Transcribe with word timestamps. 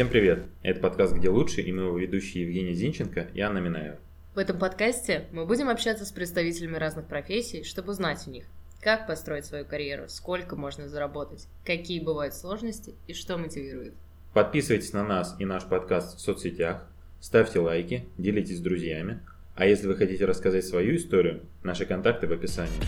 Всем 0.00 0.08
привет! 0.08 0.44
Это 0.62 0.80
подкаст 0.80 1.12
«Где 1.12 1.28
лучше» 1.28 1.60
и 1.60 1.70
мы 1.72 1.82
его 1.82 1.98
ведущие 1.98 2.44
Евгений 2.44 2.72
Зинченко 2.72 3.28
и 3.34 3.40
Анна 3.42 3.58
Минаева. 3.58 3.98
В 4.34 4.38
этом 4.38 4.58
подкасте 4.58 5.26
мы 5.30 5.44
будем 5.44 5.68
общаться 5.68 6.06
с 6.06 6.10
представителями 6.10 6.78
разных 6.78 7.06
профессий, 7.06 7.64
чтобы 7.64 7.90
узнать 7.90 8.26
у 8.26 8.30
них, 8.30 8.46
как 8.80 9.06
построить 9.06 9.44
свою 9.44 9.66
карьеру, 9.66 10.04
сколько 10.08 10.56
можно 10.56 10.88
заработать, 10.88 11.48
какие 11.66 12.00
бывают 12.00 12.32
сложности 12.32 12.94
и 13.08 13.12
что 13.12 13.36
мотивирует. 13.36 13.92
Подписывайтесь 14.32 14.94
на 14.94 15.04
нас 15.04 15.36
и 15.38 15.44
наш 15.44 15.66
подкаст 15.66 16.16
в 16.16 16.20
соцсетях, 16.22 16.86
ставьте 17.20 17.58
лайки, 17.58 18.06
делитесь 18.16 18.56
с 18.56 18.62
друзьями, 18.62 19.20
а 19.54 19.66
если 19.66 19.86
вы 19.86 19.96
хотите 19.96 20.24
рассказать 20.24 20.64
свою 20.64 20.96
историю, 20.96 21.42
наши 21.62 21.84
контакты 21.84 22.26
в 22.26 22.32
описании. 22.32 22.80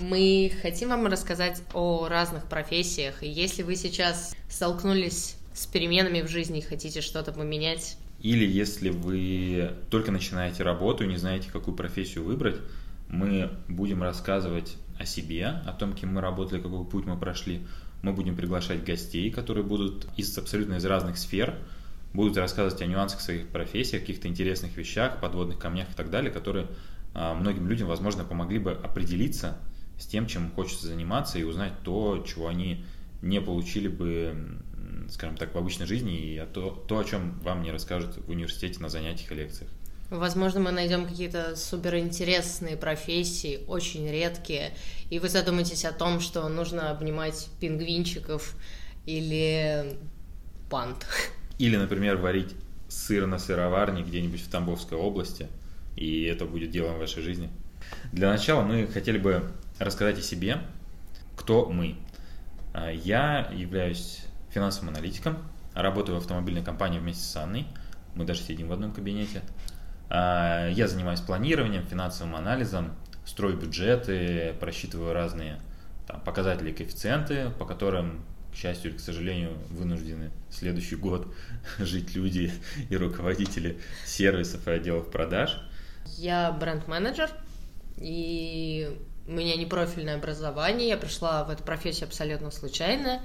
Мы 0.00 0.50
хотим 0.62 0.88
вам 0.88 1.06
рассказать 1.06 1.62
о 1.74 2.08
разных 2.08 2.44
профессиях, 2.46 3.22
и 3.22 3.28
если 3.28 3.62
вы 3.62 3.76
сейчас 3.76 4.34
столкнулись 4.48 5.36
с 5.52 5.66
переменами 5.66 6.22
в 6.22 6.28
жизни 6.28 6.60
и 6.60 6.62
хотите 6.62 7.02
что-то 7.02 7.32
поменять, 7.32 7.98
или 8.22 8.46
если 8.46 8.90
вы 8.90 9.72
только 9.90 10.10
начинаете 10.10 10.62
работу 10.62 11.04
и 11.04 11.06
не 11.06 11.16
знаете, 11.16 11.50
какую 11.50 11.76
профессию 11.76 12.24
выбрать, 12.24 12.56
мы 13.08 13.50
будем 13.68 14.02
рассказывать 14.02 14.76
о 14.98 15.04
себе, 15.04 15.46
о 15.46 15.72
том, 15.72 15.92
кем 15.94 16.14
мы 16.14 16.20
работали, 16.20 16.60
какой 16.60 16.84
путь 16.84 17.06
мы 17.06 17.18
прошли. 17.18 17.60
Мы 18.02 18.12
будем 18.12 18.36
приглашать 18.36 18.84
гостей, 18.84 19.30
которые 19.30 19.64
будут 19.64 20.06
из 20.16 20.36
абсолютно 20.38 20.74
из 20.74 20.84
разных 20.84 21.18
сфер, 21.18 21.56
будут 22.14 22.36
рассказывать 22.36 22.80
о 22.80 22.86
нюансах 22.86 23.20
своих 23.20 23.48
профессий, 23.48 23.98
каких-то 23.98 24.28
интересных 24.28 24.76
вещах, 24.76 25.20
подводных 25.20 25.58
камнях 25.58 25.90
и 25.90 25.94
так 25.94 26.10
далее, 26.10 26.30
которые 26.30 26.68
а, 27.14 27.34
многим 27.34 27.68
людям, 27.68 27.88
возможно, 27.88 28.24
помогли 28.24 28.58
бы 28.58 28.72
определиться 28.72 29.58
с 30.00 30.06
тем, 30.06 30.26
чем 30.26 30.50
хочется 30.52 30.86
заниматься 30.86 31.38
и 31.38 31.42
узнать 31.42 31.74
то, 31.84 32.24
чего 32.26 32.48
они 32.48 32.84
не 33.22 33.40
получили 33.40 33.86
бы, 33.86 34.34
скажем 35.10 35.36
так, 35.36 35.54
в 35.54 35.58
обычной 35.58 35.86
жизни, 35.86 36.16
и 36.16 36.46
то, 36.52 36.70
то, 36.88 36.98
о 36.98 37.04
чем 37.04 37.38
вам 37.44 37.62
не 37.62 37.70
расскажут 37.70 38.16
в 38.16 38.30
университете 38.30 38.80
на 38.80 38.88
занятиях 38.88 39.30
и 39.30 39.34
лекциях. 39.34 39.70
Возможно, 40.08 40.58
мы 40.58 40.72
найдем 40.72 41.06
какие-то 41.06 41.54
суперинтересные 41.54 42.76
профессии, 42.76 43.60
очень 43.68 44.10
редкие, 44.10 44.72
и 45.08 45.20
вы 45.20 45.28
задумаетесь 45.28 45.84
о 45.84 45.92
том, 45.92 46.18
что 46.18 46.48
нужно 46.48 46.90
обнимать 46.90 47.48
пингвинчиков 47.60 48.56
или 49.06 49.96
пант. 50.68 51.06
Или, 51.58 51.76
например, 51.76 52.16
варить 52.16 52.54
сыр 52.88 53.26
на 53.26 53.38
сыроварне 53.38 54.02
где-нибудь 54.02 54.40
в 54.40 54.48
Тамбовской 54.48 54.98
области, 54.98 55.46
и 55.94 56.24
это 56.24 56.46
будет 56.46 56.70
делом 56.70 56.98
вашей 56.98 57.22
жизни. 57.22 57.50
Для 58.12 58.30
начала 58.30 58.62
мы 58.62 58.86
хотели 58.86 59.18
бы 59.18 59.52
рассказать 59.80 60.18
о 60.18 60.22
себе, 60.22 60.58
кто 61.36 61.66
мы. 61.68 61.96
А, 62.72 62.90
я 62.90 63.50
являюсь 63.52 64.24
финансовым 64.50 64.90
аналитиком, 64.90 65.38
работаю 65.74 66.18
в 66.18 66.20
автомобильной 66.20 66.62
компании 66.62 66.98
вместе 67.00 67.24
с 67.24 67.36
Анной, 67.36 67.66
мы 68.14 68.24
даже 68.24 68.42
сидим 68.42 68.68
в 68.68 68.72
одном 68.72 68.92
кабинете. 68.92 69.42
А, 70.08 70.68
я 70.68 70.86
занимаюсь 70.86 71.20
планированием, 71.20 71.84
финансовым 71.86 72.36
анализом, 72.36 72.92
строю 73.24 73.56
бюджеты, 73.56 74.54
просчитываю 74.60 75.14
разные 75.14 75.58
там, 76.06 76.20
показатели 76.20 76.70
и 76.70 76.74
коэффициенты, 76.74 77.50
по 77.58 77.64
которым, 77.64 78.24
к 78.52 78.56
счастью 78.56 78.90
или 78.90 78.98
к 78.98 79.00
сожалению, 79.00 79.56
вынуждены 79.70 80.30
следующий 80.50 80.96
год 80.96 81.32
жить 81.78 82.14
люди 82.14 82.52
и 82.90 82.96
руководители 82.96 83.78
сервисов 84.04 84.66
и 84.68 84.72
отделов 84.72 85.10
продаж. 85.10 85.60
Я 86.06 86.50
бренд-менеджер, 86.52 87.30
и 87.96 88.98
у 89.30 89.32
меня 89.32 89.54
не 89.54 89.64
профильное 89.64 90.16
образование, 90.16 90.88
я 90.88 90.96
пришла 90.96 91.44
в 91.44 91.50
эту 91.50 91.62
профессию 91.62 92.08
абсолютно 92.08 92.50
случайно, 92.50 93.22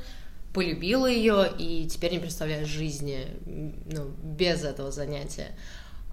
полюбила 0.53 1.07
ее 1.07 1.51
и 1.57 1.87
теперь 1.87 2.13
не 2.13 2.19
представляю 2.19 2.67
жизни 2.67 3.25
ну, 3.85 4.11
без 4.23 4.63
этого 4.63 4.91
занятия. 4.91 5.47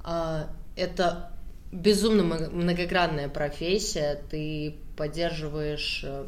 А, 0.02 0.48
это 0.76 1.30
безумно 1.72 2.22
многогранная 2.22 3.28
профессия, 3.28 4.22
ты 4.30 4.78
поддерживаешь 4.96 6.02
э, 6.04 6.26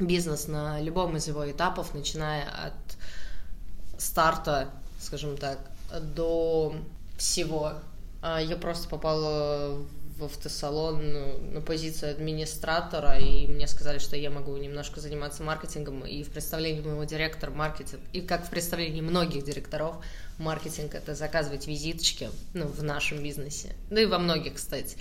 бизнес 0.00 0.48
на 0.48 0.80
любом 0.80 1.16
из 1.18 1.28
его 1.28 1.50
этапов, 1.50 1.92
начиная 1.92 2.44
от 2.44 4.00
старта, 4.00 4.70
скажем 4.98 5.36
так, 5.36 5.58
до 6.00 6.74
всего. 7.18 7.74
А, 8.22 8.40
я 8.40 8.56
просто 8.56 8.88
попала 8.88 9.78
в 10.18 10.24
автосалон 10.24 11.12
ну, 11.12 11.38
на 11.54 11.60
позицию 11.60 12.12
администратора, 12.12 13.18
и 13.18 13.46
мне 13.46 13.66
сказали, 13.66 13.98
что 13.98 14.16
я 14.16 14.30
могу 14.30 14.56
немножко 14.56 15.00
заниматься 15.00 15.42
маркетингом, 15.42 16.04
и 16.06 16.22
в 16.22 16.30
представлении 16.30 16.80
моего 16.80 17.04
директора 17.04 17.50
маркетинг, 17.50 18.00
и 18.12 18.20
как 18.20 18.46
в 18.46 18.50
представлении 18.50 19.00
многих 19.00 19.44
директоров, 19.44 19.96
маркетинг— 20.38 20.94
это 20.96 21.14
заказывать 21.14 21.66
визиточки, 21.66 22.30
ну, 22.52 22.66
в 22.66 22.82
нашем 22.82 23.22
бизнесе, 23.22 23.74
да 23.90 24.00
и 24.00 24.06
во 24.06 24.18
многих, 24.18 24.54
кстати. 24.54 24.96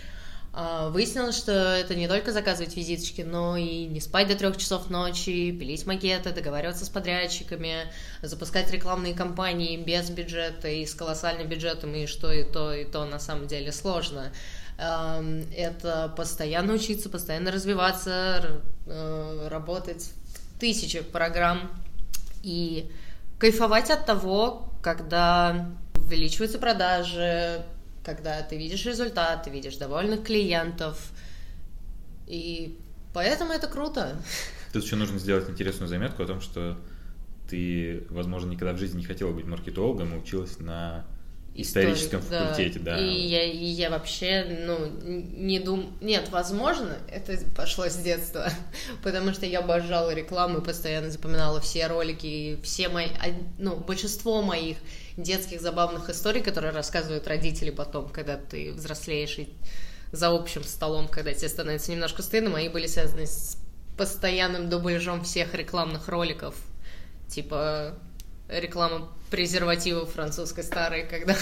А, 0.55 0.89
выяснилось, 0.89 1.35
что 1.35 1.51
это 1.51 1.95
не 1.95 2.07
только 2.07 2.31
заказывать 2.31 2.75
визиточки, 2.75 3.21
но 3.21 3.57
и 3.57 3.85
не 3.85 3.99
спать 3.99 4.27
до 4.27 4.35
трех 4.35 4.57
часов 4.57 4.87
ночи, 4.89 5.51
пилить 5.51 5.87
макеты, 5.87 6.31
договариваться 6.31 6.85
с 6.85 6.89
подрядчиками, 6.89 7.91
запускать 8.21 8.69
рекламные 8.71 9.15
кампании 9.15 9.77
без 9.77 10.11
бюджета 10.11 10.67
и 10.67 10.85
с 10.85 10.93
колоссальным 10.93 11.47
бюджетом, 11.47 11.95
и 11.95 12.05
что 12.05 12.31
и 12.31 12.43
то, 12.43 12.71
и 12.71 12.85
то 12.85 13.05
на 13.05 13.19
самом 13.19 13.47
деле 13.47 13.71
сложно 13.71 14.31
это 15.55 16.13
постоянно 16.15 16.73
учиться, 16.73 17.09
постоянно 17.09 17.51
развиваться, 17.51 18.61
э, 18.85 19.47
работать 19.49 20.11
в 20.55 20.59
тысячах 20.59 21.07
программ 21.07 21.71
и 22.41 22.91
кайфовать 23.39 23.89
от 23.89 24.05
того, 24.05 24.73
когда 24.81 25.69
увеличиваются 25.95 26.59
продажи, 26.59 27.63
когда 28.03 28.41
ты 28.41 28.57
видишь 28.57 28.85
результат, 28.85 29.43
ты 29.43 29.49
видишь 29.49 29.77
довольных 29.77 30.23
клиентов, 30.23 31.11
и 32.27 32.77
поэтому 33.13 33.53
это 33.53 33.67
круто. 33.67 34.17
Тут 34.73 34.83
еще 34.83 34.95
нужно 34.95 35.19
сделать 35.19 35.49
интересную 35.49 35.87
заметку 35.87 36.23
о 36.23 36.27
том, 36.27 36.41
что 36.41 36.77
ты, 37.49 38.05
возможно, 38.09 38.49
никогда 38.49 38.73
в 38.73 38.77
жизни 38.77 38.99
не 38.99 39.05
хотела 39.05 39.31
быть 39.31 39.45
маркетологом 39.45 40.15
и 40.15 40.19
училась 40.19 40.59
на 40.59 41.05
историческом 41.55 42.21
Историк, 42.21 42.41
факультете, 42.41 42.79
да. 42.79 42.95
да. 42.95 43.01
И 43.01 43.27
я, 43.27 43.43
и 43.43 43.65
я 43.65 43.89
вообще, 43.89 44.65
ну, 44.65 44.87
не 45.03 45.59
думаю... 45.59 45.89
Нет, 46.01 46.29
возможно, 46.29 46.97
это 47.11 47.37
пошло 47.55 47.87
с 47.87 47.95
детства, 47.95 48.49
потому 49.03 49.33
что 49.33 49.45
я 49.45 49.59
обожала 49.59 50.13
рекламу 50.13 50.59
и 50.59 50.63
постоянно 50.63 51.11
запоминала 51.11 51.61
все 51.61 51.87
ролики, 51.87 52.25
и 52.25 52.59
все 52.63 52.89
мои... 52.89 53.09
Ну, 53.59 53.77
большинство 53.77 54.41
моих 54.41 54.77
детских 55.15 55.61
забавных 55.61 56.09
историй, 56.09 56.41
которые 56.41 56.71
рассказывают 56.71 57.27
родители 57.27 57.69
потом, 57.69 58.09
когда 58.09 58.37
ты 58.37 58.71
взрослеешь 58.73 59.37
и 59.37 59.49
за 60.11 60.29
общим 60.29 60.63
столом, 60.63 61.07
когда 61.07 61.33
тебе 61.33 61.49
становится 61.49 61.91
немножко 61.91 62.23
стыдно, 62.23 62.49
мои 62.49 62.69
были 62.69 62.87
связаны 62.87 63.27
с 63.27 63.57
постоянным 63.97 64.69
дубляжом 64.69 65.23
всех 65.23 65.53
рекламных 65.53 66.07
роликов. 66.07 66.55
Типа 67.27 67.95
реклама 68.47 69.09
презервативов 69.29 70.11
французской 70.11 70.63
старой, 70.63 71.07
когда... 71.07 71.35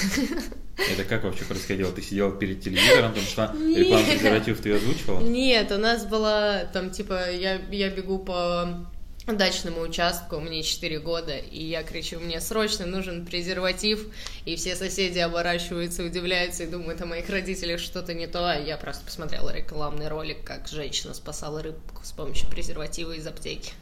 Это 0.78 1.04
как 1.04 1.24
вообще 1.24 1.44
происходило? 1.44 1.92
Ты 1.92 2.02
сидела 2.02 2.32
перед 2.32 2.62
телевизором, 2.62 3.14
там 3.14 3.24
шла 3.24 3.54
реклама 3.54 4.06
презервативов, 4.06 4.62
ты 4.62 4.74
озвучивала? 4.74 5.20
Нет, 5.22 5.72
у 5.72 5.78
нас 5.78 6.06
была 6.06 6.66
там 6.66 6.90
типа 6.92 7.32
я, 7.32 7.56
я 7.70 7.90
бегу 7.90 8.20
по 8.20 8.88
дачному 9.28 9.82
участку, 9.82 10.40
мне 10.40 10.64
4 10.64 11.00
года, 11.00 11.38
и 11.38 11.64
я 11.64 11.84
кричу, 11.84 12.20
мне 12.20 12.42
срочно 12.42 12.86
нужен 12.86 13.26
презерватив, 13.26 14.08
и 14.46 14.56
все 14.56 14.76
соседи 14.76 15.20
оборачиваются, 15.20 16.04
удивляются 16.04 16.64
и 16.64 16.68
думают 16.68 17.02
о 17.02 17.06
моих 17.06 17.30
родителях 17.30 17.80
что-то 17.80 18.14
не 18.14 18.28
то, 18.28 18.50
а 18.50 18.56
я 18.56 18.78
просто 18.78 19.06
посмотрела 19.06 19.54
рекламный 19.54 20.08
ролик, 20.08 20.44
как 20.44 20.68
женщина 20.68 21.14
спасала 21.14 21.62
рыбку 21.62 22.04
с 22.04 22.12
помощью 22.12 22.50
презерватива 22.50 23.12
из 23.12 23.28
аптеки. 23.28 23.74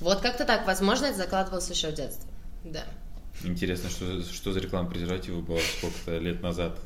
Вот 0.00 0.20
как-то 0.20 0.44
так, 0.44 0.66
возможно, 0.66 1.06
это 1.06 1.18
закладывалось 1.18 1.70
еще 1.70 1.88
в 1.88 1.94
детстве. 1.94 2.31
Да. 2.64 2.84
Интересно, 3.44 3.90
что, 3.90 4.22
что 4.22 4.52
за 4.52 4.60
реклама 4.60 4.88
презерватива 4.88 5.40
была 5.40 5.58
сколько-то 5.78 6.18
лет 6.18 6.42
назад? 6.42 6.78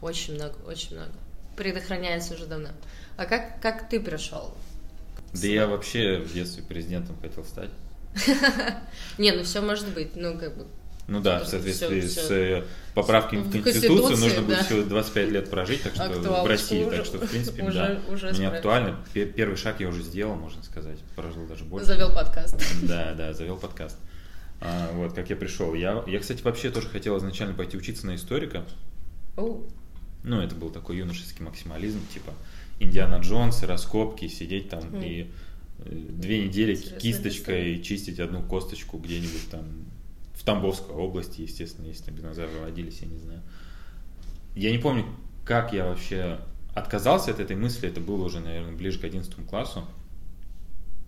Очень 0.00 0.34
много, 0.34 0.54
очень 0.66 0.96
много. 0.96 1.12
Предохраняется 1.56 2.34
уже 2.34 2.46
давно. 2.46 2.68
А 3.16 3.26
как, 3.26 3.60
как 3.60 3.88
ты 3.88 4.00
пришел? 4.00 4.54
Да 5.32 5.46
я 5.46 5.66
вообще 5.66 6.18
в 6.18 6.32
детстве 6.32 6.62
президентом 6.62 7.16
хотел 7.20 7.44
стать. 7.44 7.70
Не, 9.18 9.32
ну 9.32 9.42
все 9.42 9.60
может 9.60 9.88
быть, 9.88 10.16
ну 10.16 10.38
как 10.38 10.56
бы. 10.56 10.66
Ну 11.08 11.20
да, 11.20 11.40
в 11.40 11.46
соответствии 11.46 12.00
с 12.00 12.30
э, 12.30 12.64
поправками 12.94 13.40
в 13.40 13.50
Конституцию 13.62 14.18
нужно 14.18 14.42
будет 14.42 14.66
всего 14.66 14.82
25 14.82 15.30
лет 15.30 15.50
прожить, 15.50 15.82
так 15.82 15.94
что 15.94 16.42
в 16.42 16.46
России, 16.46 16.84
так 16.84 17.06
что 17.06 17.18
в 17.18 17.28
принципе, 17.28 17.62
да, 17.70 17.98
мне 18.32 18.48
актуально. 18.48 18.98
Первый 19.12 19.56
шаг 19.56 19.80
я 19.80 19.88
уже 19.88 20.02
сделал, 20.02 20.36
можно 20.36 20.62
сказать, 20.62 20.98
прожил 21.16 21.46
даже 21.46 21.64
больше. 21.64 21.86
Завел 21.86 22.12
подкаст. 22.14 22.62
Да, 22.82 23.14
да, 23.14 23.32
завел 23.32 23.56
подкаст. 23.56 23.96
А, 24.60 24.92
вот, 24.94 25.12
как 25.12 25.30
я 25.30 25.36
пришел. 25.36 25.74
Я, 25.74 26.02
я, 26.06 26.18
кстати, 26.18 26.42
вообще 26.42 26.70
тоже 26.70 26.88
хотел 26.88 27.16
изначально 27.18 27.54
пойти 27.54 27.76
учиться 27.76 28.06
на 28.06 28.16
историка. 28.16 28.64
Oh. 29.36 29.68
Ну, 30.24 30.40
это 30.40 30.54
был 30.54 30.70
такой 30.70 30.96
юношеский 30.96 31.44
максимализм, 31.44 32.00
типа 32.12 32.32
Индиана 32.80 33.20
Джонс, 33.20 33.62
раскопки, 33.62 34.28
сидеть 34.28 34.68
там 34.68 34.80
mm. 34.80 35.08
и 35.08 35.30
э, 35.78 35.90
две 35.90 36.44
недели 36.44 36.74
Интересно, 36.74 36.98
кисточкой 36.98 37.82
чистить 37.82 38.18
одну 38.18 38.42
косточку 38.42 38.98
где-нибудь 38.98 39.48
там 39.50 39.64
в 40.34 40.44
Тамбовской 40.44 40.94
области, 40.94 41.42
естественно, 41.42 41.86
если 41.86 42.04
там 42.04 42.16
динозавры 42.16 42.60
водились, 42.60 43.00
я 43.00 43.08
не 43.08 43.18
знаю. 43.18 43.42
Я 44.54 44.70
не 44.70 44.78
помню, 44.78 45.06
как 45.44 45.72
я 45.72 45.86
вообще 45.86 46.40
отказался 46.74 47.30
от 47.30 47.40
этой 47.40 47.56
мысли, 47.56 47.88
это 47.88 48.00
было 48.00 48.24
уже, 48.24 48.40
наверное, 48.40 48.72
ближе 48.72 48.98
к 48.98 49.04
11 49.04 49.34
классу. 49.46 49.84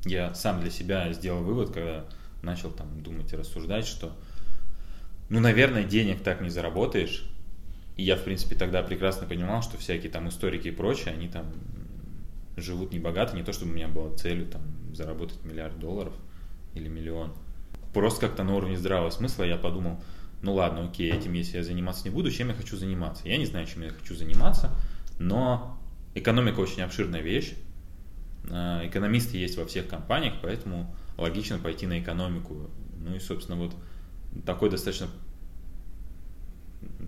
Я 0.04 0.34
сам 0.34 0.60
для 0.60 0.70
себя 0.70 1.12
сделал 1.12 1.42
вывод, 1.42 1.70
когда 1.70 2.06
начал 2.42 2.70
там 2.70 3.02
думать 3.02 3.32
и 3.32 3.36
рассуждать, 3.36 3.86
что, 3.86 4.16
ну, 5.28 5.40
наверное, 5.40 5.84
денег 5.84 6.22
так 6.22 6.40
не 6.40 6.50
заработаешь. 6.50 7.26
И 7.96 8.02
я, 8.02 8.16
в 8.16 8.24
принципе, 8.24 8.54
тогда 8.54 8.82
прекрасно 8.82 9.26
понимал, 9.26 9.62
что 9.62 9.76
всякие 9.76 10.10
там 10.10 10.28
историки 10.28 10.68
и 10.68 10.72
прочее, 10.72 11.14
они 11.14 11.28
там 11.28 11.46
живут 12.56 12.92
не 12.92 12.98
богато, 12.98 13.36
не 13.36 13.42
то 13.42 13.52
чтобы 13.52 13.72
у 13.72 13.74
меня 13.74 13.88
была 13.88 14.14
целью 14.16 14.46
там 14.46 14.62
заработать 14.94 15.42
миллиард 15.44 15.78
долларов 15.78 16.14
или 16.74 16.88
миллион. 16.88 17.32
Просто 17.92 18.26
как-то 18.26 18.44
на 18.44 18.54
уровне 18.54 18.76
здравого 18.76 19.10
смысла 19.10 19.44
я 19.44 19.56
подумал, 19.56 20.00
ну 20.42 20.54
ладно, 20.54 20.84
окей, 20.84 21.12
этим 21.12 21.32
если 21.32 21.58
я 21.58 21.64
заниматься 21.64 22.04
не 22.04 22.10
буду, 22.10 22.30
чем 22.30 22.48
я 22.48 22.54
хочу 22.54 22.76
заниматься? 22.76 23.26
Я 23.28 23.36
не 23.36 23.46
знаю, 23.46 23.66
чем 23.66 23.82
я 23.82 23.90
хочу 23.90 24.14
заниматься, 24.14 24.70
но 25.18 25.78
экономика 26.14 26.60
очень 26.60 26.82
обширная 26.82 27.20
вещь, 27.20 27.54
а, 28.48 28.86
экономисты 28.86 29.36
есть 29.36 29.58
во 29.58 29.66
всех 29.66 29.88
компаниях, 29.88 30.34
поэтому 30.42 30.94
логично 31.20 31.58
пойти 31.58 31.86
на 31.86 32.00
экономику. 32.00 32.70
Ну 32.98 33.14
и, 33.14 33.20
собственно, 33.20 33.58
вот 33.58 33.74
такой 34.44 34.70
достаточно 34.70 35.08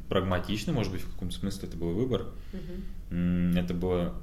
прагматичный, 0.08 0.74
может 0.74 0.92
быть, 0.92 1.02
в 1.02 1.10
каком-то 1.12 1.34
смысле 1.34 1.68
это 1.68 1.76
был 1.76 1.92
выбор. 1.92 2.26
Угу. 2.52 3.58
Это 3.58 3.74
было, 3.74 4.14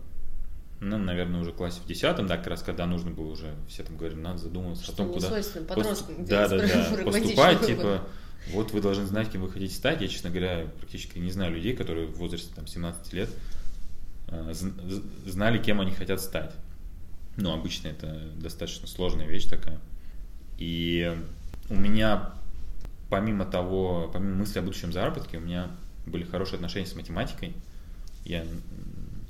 ну, 0.79 0.97
наверное, 0.97 1.41
уже 1.41 1.51
в 1.51 1.55
классе 1.55 1.81
в 1.83 1.87
десятом, 1.87 2.27
да, 2.27 2.37
как 2.37 2.47
раз 2.47 2.61
когда 2.61 2.85
нужно 2.85 3.11
было 3.11 3.31
уже, 3.31 3.55
все 3.67 3.83
там 3.83 3.97
говорили, 3.97 4.19
надо 4.19 4.37
задумываться 4.37 4.83
Что 4.83 4.93
о 4.93 4.95
том, 4.97 5.13
куда... 5.13 5.29
Подросткам 5.67 6.25
да, 6.25 6.47
да, 6.47 6.57
да, 6.59 7.03
поступать, 7.03 7.65
типа, 7.65 8.03
вот 8.51 8.71
вы 8.71 8.81
должны 8.81 9.05
знать, 9.05 9.29
кем 9.31 9.41
вы 9.41 9.51
хотите 9.51 9.73
стать. 9.73 10.01
Я, 10.01 10.07
честно 10.07 10.29
говоря, 10.29 10.67
практически 10.77 11.17
не 11.19 11.31
знаю 11.31 11.53
людей, 11.53 11.75
которые 11.75 12.07
в 12.07 12.17
возрасте 12.17 12.51
там 12.55 12.67
17 12.67 13.13
лет 13.13 13.29
э, 14.27 14.53
знали, 15.25 15.57
кем 15.57 15.81
они 15.81 15.91
хотят 15.91 16.21
стать. 16.21 16.53
Ну, 17.41 17.53
обычно 17.53 17.87
это 17.87 18.31
достаточно 18.35 18.87
сложная 18.87 19.27
вещь 19.27 19.45
такая. 19.45 19.79
И 20.57 21.15
у 21.69 21.75
меня, 21.75 22.33
помимо 23.09 23.45
того, 23.45 24.09
помимо 24.11 24.35
мысли 24.35 24.59
о 24.59 24.61
будущем 24.61 24.91
заработке, 24.91 25.37
у 25.37 25.41
меня 25.41 25.71
были 26.05 26.25
хорошие 26.25 26.55
отношения 26.55 26.85
с 26.85 26.95
математикой. 26.95 27.53
Я 28.25 28.45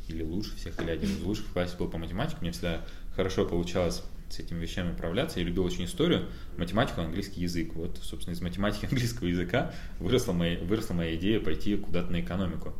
или 0.07 0.23
лучше 0.23 0.55
всех, 0.55 0.81
или 0.81 0.89
один 0.89 1.09
из 1.09 1.21
лучших 1.21 1.45
в 1.45 1.53
классе 1.53 1.77
был 1.77 1.87
по 1.87 1.99
математике. 1.99 2.37
Мне 2.41 2.51
всегда 2.51 2.81
хорошо 3.15 3.45
получалось 3.45 4.01
с 4.29 4.39
этими 4.39 4.59
вещами 4.59 4.91
управляться. 4.91 5.39
Я 5.39 5.45
любил 5.45 5.63
очень 5.63 5.85
историю, 5.85 6.29
математику, 6.57 7.01
английский 7.01 7.41
язык. 7.41 7.75
Вот, 7.75 7.99
собственно, 8.01 8.33
из 8.33 8.41
математики 8.41 8.85
английского 8.89 9.27
языка 9.27 9.71
выросла 9.99 10.33
моя, 10.33 10.57
выросла 10.59 10.95
моя 10.95 11.15
идея 11.15 11.39
пойти 11.39 11.75
куда-то 11.77 12.11
на 12.11 12.21
экономику. 12.21 12.73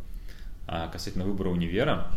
А 0.68 0.88
касательно 0.88 1.26
выбора 1.26 1.50
универа, 1.50 2.12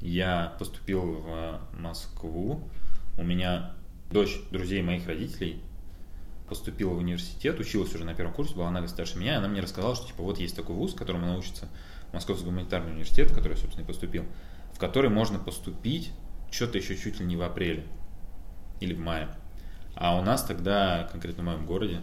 я 0.00 0.54
поступил 0.58 1.02
в 1.02 1.60
Москву. 1.72 2.68
У 3.16 3.24
меня 3.24 3.74
дочь 4.10 4.40
друзей 4.50 4.82
моих 4.82 5.06
родителей 5.06 5.60
поступила 6.48 6.94
в 6.94 6.98
университет, 6.98 7.60
училась 7.60 7.94
уже 7.94 8.04
на 8.04 8.14
первом 8.14 8.32
курсе, 8.32 8.54
была 8.54 8.70
на 8.70 8.86
старше 8.88 9.18
меня, 9.18 9.34
и 9.34 9.36
она 9.36 9.48
мне 9.48 9.60
рассказала, 9.60 9.94
что 9.94 10.06
типа 10.06 10.22
вот 10.22 10.38
есть 10.38 10.56
такой 10.56 10.74
вуз, 10.74 10.94
в 10.94 10.96
котором 10.96 11.24
она 11.24 11.36
учится, 11.36 11.68
Московский 12.12 12.46
гуманитарный 12.46 12.92
университет, 12.92 13.30
в 13.30 13.34
который 13.34 13.52
я, 13.52 13.58
собственно, 13.58 13.84
и 13.84 13.86
поступил, 13.86 14.24
в 14.72 14.78
который 14.78 15.10
можно 15.10 15.38
поступить 15.38 16.12
что-то 16.50 16.78
еще 16.78 16.96
чуть 16.96 17.20
ли 17.20 17.26
не 17.26 17.36
в 17.36 17.42
апреле 17.42 17.84
или 18.80 18.94
в 18.94 18.98
мае. 18.98 19.28
А 19.94 20.16
у 20.16 20.22
нас 20.22 20.42
тогда, 20.42 21.06
конкретно 21.10 21.42
в 21.42 21.46
моем 21.46 21.66
городе, 21.66 22.00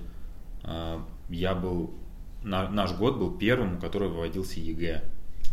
а, 0.63 1.03
я 1.29 1.55
был, 1.55 1.95
наш 2.43 2.93
год 2.93 3.17
был 3.17 3.35
первым, 3.37 3.77
у 3.77 3.79
которого 3.79 4.09
выводился 4.09 4.59
ЕГЭ. 4.59 5.03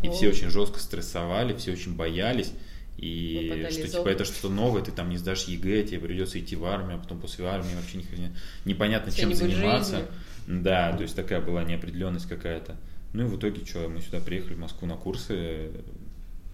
И 0.03 0.09
все 0.09 0.29
очень 0.29 0.49
жестко 0.49 0.79
стрессовали, 0.79 1.55
все 1.55 1.71
очень 1.71 1.95
боялись. 1.95 2.51
И 2.97 3.67
что 3.71 3.87
типа 3.87 4.07
это 4.09 4.23
что-то 4.23 4.49
новое, 4.49 4.83
ты 4.83 4.91
там 4.91 5.09
не 5.09 5.17
сдашь 5.17 5.45
ЕГЭ, 5.45 5.83
тебе 5.83 5.99
придется 5.99 6.39
идти 6.39 6.55
в 6.55 6.65
армию, 6.65 6.97
а 6.97 6.99
потом 6.99 7.19
после 7.19 7.45
армии 7.45 7.73
вообще 7.75 7.97
не, 7.97 8.31
непонятно 8.65 9.11
Все 9.11 9.21
чем 9.21 9.33
заниматься. 9.33 9.97
Жизни. 9.97 10.61
Да, 10.61 10.93
то 10.95 11.03
есть 11.03 11.15
такая 11.15 11.41
была 11.41 11.63
неопределенность 11.63 12.27
какая-то. 12.27 12.75
Ну 13.13 13.23
и 13.23 13.25
в 13.25 13.37
итоге 13.37 13.65
что, 13.65 13.87
мы 13.89 14.01
сюда 14.01 14.19
приехали 14.19 14.53
в 14.53 14.59
Москву 14.59 14.87
на 14.87 14.95
курсы, 14.95 15.71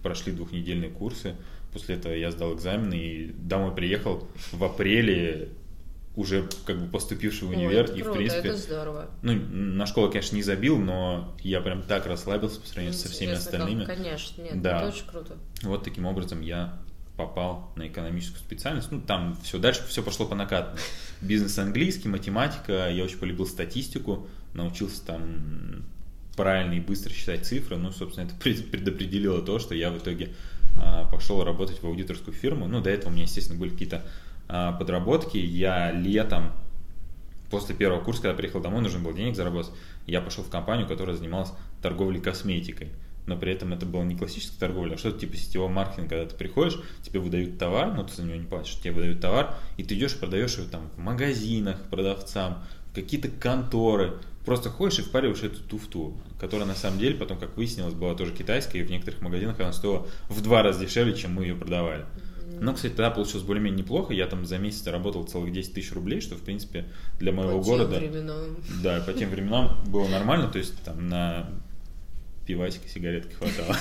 прошли 0.02 0.32
двухнедельные 0.32 0.90
курсы. 0.90 1.34
После 1.72 1.96
этого 1.96 2.12
я 2.12 2.30
сдал 2.30 2.54
экзамены 2.54 2.94
и 2.94 3.32
домой 3.32 3.74
приехал 3.74 4.26
в 4.52 4.64
апреле 4.64 5.50
уже 6.16 6.48
как 6.66 6.78
бы 6.80 6.86
поступивший 6.86 7.48
в 7.48 7.50
универ. 7.50 7.88
Ой, 7.90 7.98
и 7.98 8.02
круто, 8.02 8.10
в 8.10 8.16
принципе, 8.16 8.48
это 8.48 8.56
здорово. 8.56 9.10
Ну, 9.22 9.32
на 9.34 9.86
школу, 9.86 10.10
конечно, 10.10 10.36
не 10.36 10.42
забил, 10.42 10.78
но 10.78 11.34
я 11.40 11.60
прям 11.60 11.82
так 11.82 12.06
расслабился 12.06 12.60
по 12.60 12.66
сравнению 12.66 12.94
Интересно, 12.94 13.10
со 13.10 13.14
всеми 13.14 13.32
остальными. 13.32 13.84
Как, 13.84 13.96
конечно, 13.96 14.42
нет, 14.42 14.60
да. 14.60 14.78
это 14.78 14.88
очень 14.88 15.06
круто. 15.06 15.36
Вот 15.62 15.84
таким 15.84 16.06
образом 16.06 16.40
я 16.40 16.78
попал 17.16 17.72
на 17.76 17.86
экономическую 17.86 18.40
специальность. 18.40 18.90
Ну, 18.90 19.00
там 19.00 19.36
все 19.42 19.58
дальше 19.58 19.82
все 19.86 20.02
пошло 20.02 20.26
по 20.26 20.34
накатанной. 20.34 20.80
Бизнес 21.20 21.58
английский, 21.58 22.08
математика, 22.08 22.90
я 22.90 23.04
очень 23.04 23.18
полюбил 23.18 23.46
статистику, 23.46 24.26
научился 24.54 25.04
там 25.04 25.84
правильно 26.36 26.74
и 26.74 26.80
быстро 26.80 27.12
считать 27.12 27.46
цифры. 27.46 27.76
Ну, 27.76 27.92
собственно, 27.92 28.26
это 28.26 28.34
предопределило 28.70 29.42
то, 29.42 29.58
что 29.58 29.74
я 29.74 29.90
в 29.90 29.98
итоге 29.98 30.34
а, 30.78 31.04
пошел 31.04 31.44
работать 31.44 31.82
в 31.82 31.86
аудиторскую 31.86 32.34
фирму. 32.34 32.66
Ну, 32.66 32.80
до 32.80 32.90
этого 32.90 33.10
у 33.10 33.12
меня, 33.12 33.24
естественно, 33.24 33.58
были 33.58 33.70
какие-то 33.70 34.02
подработки. 34.78 35.38
Я 35.38 35.92
летом, 35.92 36.52
после 37.50 37.74
первого 37.74 38.02
курса, 38.02 38.22
когда 38.22 38.36
приехал 38.36 38.60
домой, 38.60 38.82
нужно 38.82 39.00
было 39.00 39.12
денег 39.12 39.36
заработать, 39.36 39.72
я 40.06 40.20
пошел 40.20 40.44
в 40.44 40.50
компанию, 40.50 40.86
которая 40.86 41.16
занималась 41.16 41.52
торговлей 41.82 42.20
косметикой. 42.20 42.88
Но 43.26 43.36
при 43.36 43.52
этом 43.52 43.72
это 43.72 43.86
была 43.86 44.04
не 44.04 44.16
классическая 44.16 44.58
торговля, 44.58 44.94
а 44.94 44.98
что-то 44.98 45.20
типа 45.20 45.36
сетевого 45.36 45.68
маркетинга, 45.68 46.08
когда 46.08 46.26
ты 46.26 46.34
приходишь, 46.36 46.80
тебе 47.02 47.20
выдают 47.20 47.58
товар, 47.58 47.92
но 47.94 48.02
ты 48.02 48.14
за 48.14 48.22
него 48.22 48.36
не 48.36 48.46
платишь, 48.46 48.76
тебе 48.80 48.92
выдают 48.92 49.20
товар, 49.20 49.54
и 49.76 49.84
ты 49.84 49.94
идешь 49.94 50.14
и 50.14 50.18
продаешь 50.18 50.56
его 50.56 50.68
там 50.68 50.90
в 50.96 50.98
магазинах 50.98 51.80
продавцам, 51.90 52.64
в 52.90 52.94
какие-то 52.94 53.28
конторы, 53.28 54.14
просто 54.44 54.70
ходишь 54.70 54.98
и 54.98 55.02
впариваешь 55.02 55.42
эту 55.42 55.62
туфту, 55.62 56.16
которая 56.40 56.66
на 56.66 56.74
самом 56.74 56.98
деле 56.98 57.14
потом, 57.14 57.38
как 57.38 57.56
выяснилось, 57.56 57.94
была 57.94 58.14
тоже 58.14 58.32
китайская, 58.32 58.80
и 58.80 58.82
в 58.82 58.90
некоторых 58.90 59.20
магазинах 59.20 59.60
она 59.60 59.72
стоила 59.72 60.06
в 60.28 60.40
два 60.42 60.62
раза 60.62 60.84
дешевле, 60.84 61.14
чем 61.14 61.34
мы 61.34 61.44
ее 61.44 61.54
продавали. 61.54 62.06
Но, 62.60 62.74
кстати, 62.74 62.92
тогда 62.92 63.10
получилось 63.10 63.44
более-менее 63.44 63.82
неплохо. 63.82 64.12
Я 64.12 64.26
там 64.26 64.44
за 64.44 64.58
месяц 64.58 64.86
работал 64.86 65.24
целых 65.24 65.52
10 65.52 65.72
тысяч 65.72 65.92
рублей, 65.92 66.20
что, 66.20 66.34
в 66.34 66.42
принципе, 66.42 66.86
для 67.18 67.32
моего 67.32 67.58
по 67.58 67.64
города... 67.64 67.98
Тем 67.98 68.10
временам. 68.10 68.56
Да, 68.82 69.00
по 69.00 69.12
тем 69.12 69.30
временам 69.30 69.78
было 69.86 70.06
нормально. 70.08 70.48
То 70.48 70.58
есть 70.58 70.74
там 70.82 71.08
на 71.08 71.50
пивасик 72.46 72.84
и 72.84 72.88
сигаретки 72.88 73.32
хватало 73.34 73.76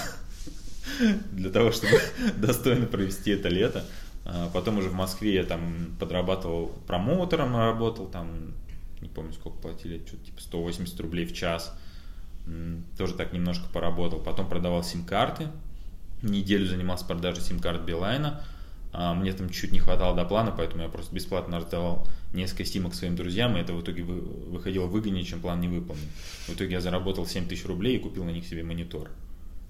для 1.31 1.50
того, 1.50 1.71
чтобы 1.71 2.00
достойно 2.38 2.86
провести 2.86 3.31
это 3.31 3.50
лето. 3.50 3.83
А 4.25 4.50
потом 4.53 4.77
уже 4.77 4.89
в 4.89 4.93
Москве 4.93 5.33
я 5.33 5.43
там 5.43 5.95
подрабатывал 6.00 6.67
промоутером, 6.88 7.57
работал 7.57 8.07
там, 8.07 8.53
не 9.01 9.09
помню 9.09 9.33
сколько 9.33 9.57
платили, 9.57 10.01
что-то 10.05 10.25
типа 10.25 10.41
180 10.41 11.00
рублей 11.01 11.25
в 11.25 11.33
час. 11.33 11.75
Тоже 12.98 13.13
так 13.13 13.33
немножко 13.33 13.67
поработал. 13.74 14.19
Потом 14.19 14.48
продавал 14.48 14.83
сим-карты. 14.83 15.48
Неделю 16.21 16.65
занимался 16.65 17.05
продажей 17.05 17.43
сим-карт 17.43 17.81
Билайна. 17.81 18.43
А, 18.91 19.13
мне 19.13 19.34
там 19.34 19.50
чуть 19.50 19.72
не 19.72 19.79
хватало 19.79 20.15
до 20.15 20.25
плана, 20.25 20.51
поэтому 20.55 20.84
я 20.84 20.89
просто 20.89 21.13
бесплатно 21.13 21.58
раздавал 21.58 22.08
несколько 22.34 22.65
стимок 22.65 22.96
своим 22.96 23.15
друзьям, 23.15 23.55
и 23.55 23.60
это 23.60 23.74
в 23.74 23.81
итоге 23.81 24.03
выходило 24.03 24.86
выгоднее, 24.86 25.24
чем 25.24 25.41
план 25.41 25.62
не 25.62 25.67
выполнен. 25.67 26.08
В 26.48 26.53
итоге 26.55 26.74
я 26.74 26.81
заработал 26.81 27.25
7 27.25 27.48
тысяч 27.48 27.65
рублей 27.65 27.98
и 27.98 28.00
купил 28.00 28.24
на 28.24 28.31
них 28.31 28.46
себе 28.46 28.63
монитор. 28.63 29.10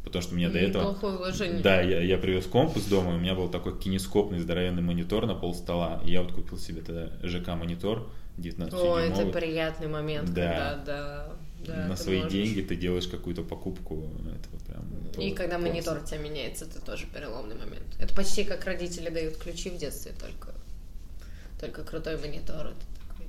Потому 0.03 0.23
что 0.23 0.33
у 0.33 0.37
меня 0.37 0.49
до 0.49 0.59
этого... 0.59 0.93
вложение. 0.93 1.61
Да, 1.61 1.81
я, 1.81 1.99
я 1.99 2.17
привез 2.17 2.45
комп 2.45 2.77
из 2.77 2.85
дома, 2.85 3.15
у 3.15 3.19
меня 3.19 3.35
был 3.35 3.49
такой 3.49 3.77
кинескопный 3.77 4.39
здоровенный 4.39 4.81
монитор 4.81 5.25
на 5.25 5.35
пол 5.35 5.53
стола. 5.53 6.01
И 6.05 6.11
я 6.11 6.21
вот 6.21 6.31
купил 6.31 6.57
себе 6.57 6.81
тогда 6.81 7.09
ЖК-монитор 7.21 8.09
19 8.37 8.73
О, 8.73 8.97
это 8.97 9.25
приятный 9.27 9.87
момент, 9.87 10.33
да. 10.33 10.41
когда, 10.41 10.83
да, 10.85 11.29
да, 11.65 11.87
на 11.87 11.95
свои 11.95 12.17
можешь... 12.17 12.31
деньги 12.31 12.61
ты 12.61 12.75
делаешь 12.75 13.07
какую-то 13.07 13.43
покупку. 13.43 14.09
Это 14.25 14.65
прям 14.65 14.99
и 15.19 15.31
когда 15.31 15.57
класс. 15.57 15.69
монитор 15.69 16.01
у 16.01 16.05
тебя 16.05 16.17
меняется, 16.17 16.65
это 16.65 16.79
тоже 16.81 17.05
переломный 17.13 17.55
момент. 17.55 17.85
Это 17.99 18.13
почти 18.13 18.43
как 18.43 18.65
родители 18.65 19.09
дают 19.09 19.37
ключи 19.37 19.69
в 19.69 19.77
детстве, 19.77 20.13
только, 20.19 20.53
только 21.59 21.83
крутой 21.83 22.17
монитор. 22.17 22.67
Это 22.67 22.85
такой, 23.07 23.27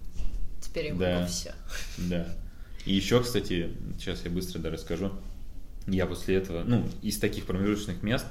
теперь 0.60 0.86
я 0.86 0.94
да. 0.94 1.14
могу 1.16 1.26
все. 1.28 1.54
Да. 1.98 2.26
И 2.86 2.94
еще, 2.94 3.22
кстати, 3.22 3.70
сейчас 3.98 4.24
я 4.24 4.30
быстро 4.30 4.58
да, 4.60 4.70
расскажу. 4.70 5.12
Я 5.86 6.06
после 6.06 6.36
этого, 6.36 6.62
ну, 6.62 6.86
из 7.02 7.18
таких 7.18 7.46
промежуточных 7.46 8.02
мест, 8.02 8.26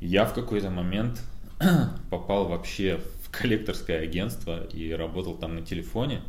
я 0.00 0.24
в 0.24 0.34
какой-то 0.34 0.70
момент 0.70 1.20
попал 2.10 2.48
вообще 2.48 3.00
в 3.22 3.30
коллекторское 3.30 4.00
агентство 4.00 4.64
и 4.64 4.90
работал 4.92 5.36
там 5.36 5.56
на 5.56 5.62
телефоне. 5.62 6.22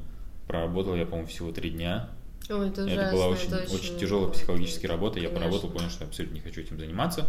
Проработал 0.47 0.95
я, 0.95 1.05
по-моему, 1.05 1.27
всего 1.27 1.51
три 1.51 1.69
дня. 1.69 2.09
Ой, 2.49 2.69
это, 2.69 2.81
это 2.81 3.11
была 3.11 3.27
очень, 3.27 3.47
это 3.47 3.63
очень, 3.63 3.75
очень 3.75 3.99
тяжелая 3.99 4.31
психологическая 4.31 4.89
работа. 4.89 5.15
Конечно. 5.15 5.33
Я 5.33 5.39
поработал, 5.39 5.69
понял, 5.69 5.89
что 5.89 6.03
я 6.03 6.07
абсолютно 6.07 6.35
не 6.35 6.41
хочу 6.41 6.61
этим 6.61 6.79
заниматься. 6.79 7.27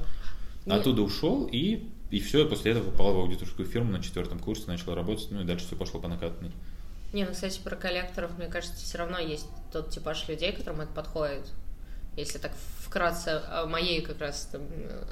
Нет. 0.64 0.80
Оттуда 0.80 1.02
ушел 1.02 1.48
и, 1.50 1.88
и 2.10 2.20
все, 2.20 2.46
после 2.46 2.72
этого 2.72 2.90
попал 2.90 3.14
в 3.14 3.18
аудиторскую 3.18 3.66
фирму 3.68 3.92
на 3.92 4.02
четвертом 4.02 4.38
курсе, 4.38 4.64
начал 4.66 4.94
работать, 4.94 5.30
ну 5.30 5.42
и 5.42 5.44
дальше 5.44 5.66
все 5.66 5.76
пошло 5.76 6.00
по 6.00 6.08
накатанной. 6.08 6.52
Не, 7.12 7.24
ну, 7.24 7.32
кстати, 7.32 7.60
про 7.60 7.76
коллекторов, 7.76 8.36
мне 8.38 8.46
кажется, 8.46 8.76
все 8.76 8.98
равно 8.98 9.18
есть 9.18 9.46
тот 9.72 9.90
типаж 9.90 10.28
людей, 10.28 10.52
которым 10.52 10.82
это 10.82 10.92
подходит. 10.92 11.46
Если 12.16 12.38
так 12.38 12.52
вкратце 12.80 13.42
о 13.48 13.66
моей 13.66 14.00
как 14.00 14.20
раз 14.20 14.48
там, 14.50 14.62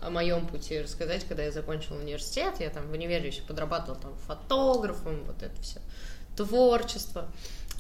о 0.03 0.11
моем 0.11 0.47
пути 0.47 0.81
рассказать, 0.81 1.25
когда 1.25 1.45
я 1.45 1.53
закончила 1.53 1.99
университет, 1.99 2.55
я 2.61 2.71
там 2.71 2.89
в 2.89 2.93
универе 2.93 3.29
еще 3.29 3.43
подрабатывала 3.43 4.01
там 4.01 4.15
фотографом, 4.27 5.25
вот 5.25 5.43
это 5.43 5.61
все 5.63 5.81
творчество. 6.37 7.29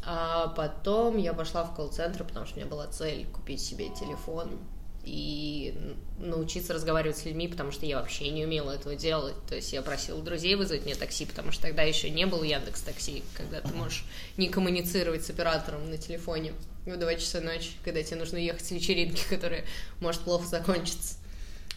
А 0.05 0.49
потом 0.49 1.17
я 1.17 1.35
пошла 1.35 1.65
в 1.65 1.75
колл-центр, 1.75 2.25
потому 2.25 2.47
что 2.47 2.57
у 2.57 2.59
меня 2.61 2.71
была 2.71 2.87
цель 2.87 3.27
купить 3.27 3.61
себе 3.61 3.89
телефон 3.89 4.59
и 5.05 5.75
научиться 6.19 6.75
разговаривать 6.75 7.17
с 7.17 7.25
людьми, 7.25 7.49
потому 7.49 7.73
что 7.73 7.87
я 7.87 7.99
вообще 7.99 8.31
не 8.31 8.45
умела 8.45 8.73
этого 8.73 8.95
делать. 8.95 9.35
То 9.49 9.55
есть 9.55 9.73
я 9.73 9.83
просила 9.83 10.23
друзей 10.23 10.55
вызвать 10.55 10.85
мне 10.85 10.95
такси, 10.95 11.25
потому 11.25 11.51
что 11.51 11.63
тогда 11.63 11.83
еще 11.83 12.11
не 12.11 12.27
был 12.27 12.43
Яндекс 12.43 12.83
Такси, 12.83 13.23
когда 13.35 13.61
ты 13.61 13.73
можешь 13.75 14.05
не 14.37 14.49
коммуницировать 14.49 15.25
с 15.25 15.31
оператором 15.31 15.89
на 15.91 15.97
телефоне 15.97 16.53
в 16.85 16.97
2 16.97 17.15
часа 17.15 17.41
ночи, 17.41 17.71
когда 17.85 18.03
тебе 18.03 18.17
нужно 18.17 18.37
ехать 18.37 18.65
с 18.65 18.71
вечеринки, 18.71 19.23
которая 19.31 19.65
может 20.01 20.21
плохо 20.23 20.47
закончиться. 20.47 21.17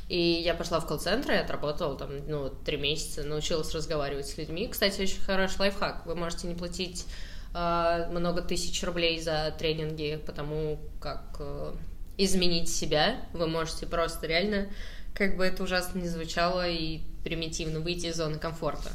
И 0.09 0.19
я 0.19 0.53
пошла 0.53 0.81
в 0.81 0.87
колл-центр 0.87 1.31
и 1.31 1.35
отработала 1.35 1.97
там, 1.97 2.09
ну, 2.27 2.49
три 2.65 2.75
месяца, 2.75 3.23
научилась 3.23 3.73
разговаривать 3.73 4.27
с 4.27 4.37
людьми. 4.37 4.67
Кстати, 4.67 5.01
очень 5.01 5.21
хороший 5.21 5.57
лайфхак. 5.59 6.05
Вы 6.05 6.15
можете 6.15 6.47
не 6.47 6.55
платить 6.55 7.05
много 7.53 8.41
тысяч 8.41 8.81
рублей 8.83 9.19
за 9.19 9.53
тренинги, 9.57 10.21
потому 10.25 10.79
как 10.99 11.23
э, 11.39 11.73
изменить 12.17 12.69
себя. 12.69 13.17
Вы 13.33 13.47
можете 13.47 13.85
просто 13.85 14.27
реально, 14.27 14.67
как 15.13 15.35
бы 15.35 15.45
это 15.45 15.63
ужасно 15.63 15.99
не 15.99 16.07
звучало 16.07 16.67
и 16.67 17.01
примитивно, 17.23 17.79
выйти 17.79 18.07
из 18.07 18.15
зоны 18.15 18.39
комфорта. 18.39 18.91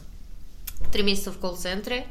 Три 0.92 1.02
месяца 1.02 1.32
в 1.32 1.38
колл-центре, 1.38 2.06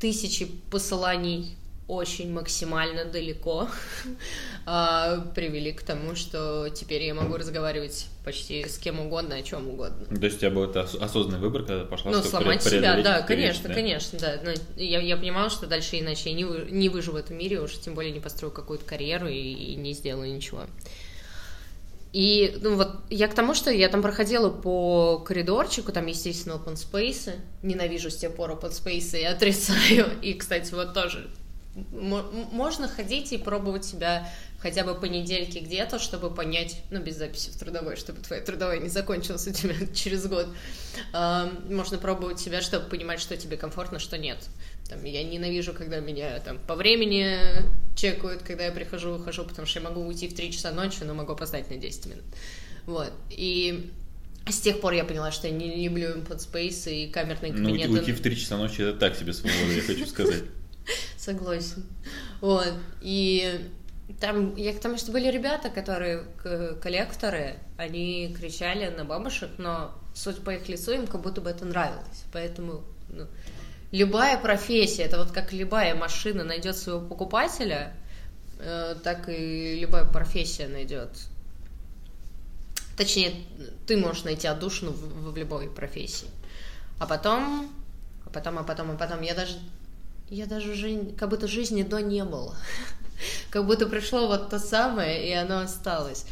тысячи 0.00 0.46
посыланий 0.70 1.56
очень 1.90 2.32
максимально 2.32 3.04
далеко 3.04 3.68
а, 4.66 5.26
привели 5.34 5.72
к 5.72 5.82
тому, 5.82 6.14
что 6.14 6.68
теперь 6.68 7.02
я 7.02 7.14
могу 7.14 7.36
разговаривать 7.36 8.06
почти 8.24 8.66
с 8.68 8.78
кем 8.78 9.00
угодно, 9.00 9.34
о 9.34 9.42
чем 9.42 9.68
угодно. 9.68 10.06
То 10.06 10.24
есть 10.24 10.36
у 10.36 10.40
тебя 10.40 10.50
был 10.50 10.64
это 10.64 10.82
осознанный 10.82 11.40
выбор, 11.40 11.64
когда 11.64 11.84
пошла 11.84 12.12
Ну, 12.12 12.22
сломать 12.22 12.62
себя, 12.62 13.02
да, 13.02 13.22
конечно, 13.22 13.68
да? 13.68 13.74
конечно, 13.74 14.18
да. 14.20 14.40
Но 14.44 14.52
я, 14.76 15.00
я 15.00 15.16
понимала, 15.16 15.50
что 15.50 15.66
дальше 15.66 15.98
иначе 15.98 16.30
я 16.30 16.36
не, 16.36 16.44
вы, 16.44 16.68
не 16.70 16.88
выживу 16.88 17.16
в 17.16 17.20
этом 17.20 17.36
мире, 17.36 17.60
уж 17.60 17.74
тем 17.74 17.94
более 17.94 18.12
не 18.12 18.20
построю 18.20 18.52
какую-то 18.52 18.84
карьеру 18.84 19.26
и, 19.26 19.36
и 19.36 19.74
не 19.74 19.92
сделаю 19.92 20.32
ничего. 20.32 20.62
И, 22.12 22.56
ну, 22.60 22.76
вот 22.76 22.90
я 23.08 23.28
к 23.28 23.34
тому, 23.34 23.54
что 23.54 23.70
я 23.70 23.88
там 23.88 24.02
проходила 24.02 24.50
по 24.50 25.18
коридорчику, 25.18 25.92
там, 25.92 26.06
естественно, 26.06 26.54
open 26.54 26.74
space, 26.74 27.34
ненавижу 27.62 28.10
с 28.10 28.16
тех 28.16 28.34
пор 28.34 28.50
open 28.50 28.70
space 28.70 29.20
и 29.20 29.24
отрицаю. 29.24 30.06
И, 30.22 30.34
кстати, 30.34 30.72
вот 30.74 30.92
тоже 30.92 31.28
можно 31.74 32.88
ходить 32.88 33.32
и 33.32 33.38
пробовать 33.38 33.84
себя 33.84 34.28
хотя 34.58 34.84
бы 34.84 34.94
по 34.94 35.04
недельке 35.04 35.60
где-то, 35.60 35.98
чтобы 35.98 36.30
понять, 36.30 36.82
ну, 36.90 37.00
без 37.00 37.16
записи 37.16 37.50
в 37.50 37.56
трудовой, 37.56 37.96
чтобы 37.96 38.20
твоя 38.20 38.42
трудовая 38.42 38.78
не 38.80 38.88
закончилась 38.88 39.46
у 39.46 39.52
тебя 39.52 39.74
через 39.94 40.26
год. 40.26 40.48
Можно 41.68 41.98
пробовать 41.98 42.40
себя, 42.40 42.60
чтобы 42.60 42.88
понимать, 42.88 43.20
что 43.20 43.36
тебе 43.36 43.56
комфортно, 43.56 43.98
что 44.00 44.18
нет. 44.18 44.38
Там, 44.88 45.04
я 45.04 45.22
ненавижу, 45.22 45.72
когда 45.72 46.00
меня 46.00 46.40
там 46.40 46.58
по 46.58 46.74
времени 46.74 47.38
чекают, 47.94 48.42
когда 48.42 48.64
я 48.66 48.72
прихожу, 48.72 49.14
ухожу, 49.14 49.44
потому 49.44 49.66
что 49.66 49.78
я 49.78 49.88
могу 49.88 50.04
уйти 50.04 50.26
в 50.28 50.34
3 50.34 50.52
часа 50.52 50.72
ночи, 50.72 51.04
но 51.04 51.14
могу 51.14 51.32
опоздать 51.32 51.70
на 51.70 51.76
10 51.76 52.06
минут. 52.06 52.24
Вот. 52.86 53.12
И 53.30 53.92
с 54.48 54.58
тех 54.58 54.80
пор 54.80 54.94
я 54.94 55.04
поняла, 55.04 55.30
что 55.30 55.46
я 55.46 55.52
не 55.52 55.86
люблю 55.86 56.16
input 56.16 56.38
space 56.38 56.92
и 56.92 57.08
камерные 57.08 57.52
кабинеты. 57.52 57.92
Ну, 57.92 57.98
уйти 58.00 58.12
в 58.12 58.20
3 58.20 58.36
часа 58.36 58.56
ночи 58.56 58.82
это 58.82 58.98
так 58.98 59.16
себе 59.16 59.32
свобода, 59.32 59.72
я 59.72 59.82
хочу 59.82 60.06
сказать. 60.06 60.42
Согласен. 61.16 61.84
Вот. 62.40 62.72
И 63.00 63.70
там, 64.20 64.56
я 64.56 64.72
к 64.74 64.80
тому, 64.80 64.98
что 64.98 65.12
были 65.12 65.30
ребята, 65.30 65.70
которые 65.70 66.24
коллекторы, 66.82 67.58
они 67.76 68.34
кричали 68.38 68.88
на 68.88 69.04
бабушек, 69.04 69.50
но 69.58 69.92
суть 70.14 70.42
по 70.42 70.50
их 70.50 70.68
лицу 70.68 70.92
им 70.92 71.06
как 71.06 71.20
будто 71.20 71.40
бы 71.40 71.50
это 71.50 71.64
нравилось. 71.64 72.24
Поэтому 72.32 72.82
ну, 73.08 73.26
любая 73.92 74.38
профессия, 74.38 75.04
это 75.04 75.18
вот 75.18 75.32
как 75.32 75.52
любая 75.52 75.94
машина 75.94 76.44
найдет 76.44 76.76
своего 76.76 77.00
покупателя, 77.00 77.94
э, 78.58 78.96
так 79.02 79.28
и 79.28 79.78
любая 79.80 80.04
профессия 80.04 80.68
найдет. 80.68 81.10
Точнее, 82.96 83.32
ты 83.86 83.96
можешь 83.96 84.24
найти 84.24 84.46
отдушину 84.46 84.90
в, 84.92 85.32
в 85.32 85.36
любой 85.36 85.70
профессии. 85.70 86.28
А 86.98 87.06
потом, 87.06 87.72
а 88.26 88.30
потом, 88.30 88.58
а 88.58 88.62
потом, 88.62 88.90
а 88.90 88.94
потом, 88.96 89.22
я 89.22 89.34
даже 89.34 89.56
я 90.30 90.46
даже 90.46 90.72
уже 90.72 91.12
как 91.18 91.28
будто 91.28 91.46
жизни 91.46 91.82
до 91.82 92.00
не 92.00 92.24
было. 92.24 92.56
Как 93.50 93.66
будто 93.66 93.86
пришло 93.86 94.28
вот 94.28 94.48
то 94.48 94.58
самое, 94.58 95.28
и 95.28 95.32
оно 95.32 95.60
осталось. 95.60 96.24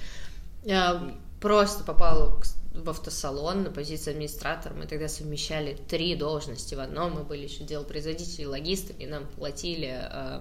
Я 0.64 1.14
просто 1.40 1.84
попала 1.84 2.40
в 2.72 2.88
автосалон 2.88 3.64
на 3.64 3.70
позицию 3.70 4.12
администратора. 4.12 4.72
Мы 4.74 4.86
тогда 4.86 5.08
совмещали 5.08 5.76
три 5.88 6.14
должности 6.14 6.74
в 6.74 6.80
одном. 6.80 7.12
Мы 7.12 7.24
были 7.24 7.44
еще 7.44 7.64
делопроизводители, 7.64 8.44
логистами, 8.44 9.04
нам 9.04 9.26
платили 9.26 9.98
э, 10.00 10.40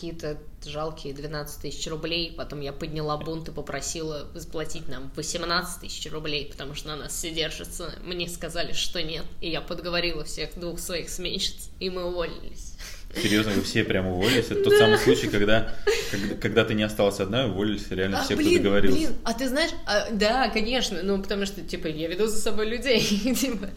какие-то 0.00 0.38
жалкие 0.64 1.12
12 1.12 1.60
тысяч 1.60 1.86
рублей. 1.86 2.32
Потом 2.34 2.60
я 2.60 2.72
подняла 2.72 3.18
бунт 3.18 3.48
и 3.48 3.52
попросила 3.52 4.26
заплатить 4.34 4.88
нам 4.88 5.12
18 5.14 5.82
тысяч 5.82 6.10
рублей, 6.10 6.48
потому 6.50 6.74
что 6.74 6.88
на 6.88 6.96
нас 6.96 7.12
все 7.12 7.30
держится. 7.30 7.92
Мне 8.02 8.26
сказали, 8.26 8.72
что 8.72 9.02
нет. 9.02 9.24
И 9.42 9.50
я 9.50 9.60
подговорила 9.60 10.24
всех 10.24 10.58
двух 10.58 10.78
своих 10.78 11.10
сменщиц, 11.10 11.68
и 11.80 11.90
мы 11.90 12.04
уволились. 12.04 12.76
Серьезно, 13.14 13.52
вы 13.52 13.62
все 13.62 13.84
прям 13.84 14.06
уволились? 14.06 14.46
Это 14.46 14.62
тот 14.62 14.72
самый 14.72 14.96
случай, 14.96 15.28
когда, 15.28 15.74
когда, 16.10 16.34
когда 16.36 16.64
ты 16.64 16.74
не 16.74 16.84
осталась 16.84 17.20
одна, 17.20 17.46
уволились 17.46 17.90
реально 17.90 18.20
а, 18.20 18.24
все, 18.24 18.36
блин, 18.36 18.54
кто 18.54 18.62
договорился. 18.62 18.96
Блин, 18.96 19.16
а 19.24 19.34
ты 19.34 19.48
знаешь, 19.48 19.72
а, 19.86 20.10
да, 20.12 20.48
конечно, 20.48 21.02
ну 21.02 21.20
потому 21.20 21.44
что, 21.44 21.60
типа, 21.60 21.88
я 21.88 22.08
веду 22.08 22.26
за 22.26 22.38
собой 22.38 22.70
людей. 22.70 23.00
типа, 23.34 23.68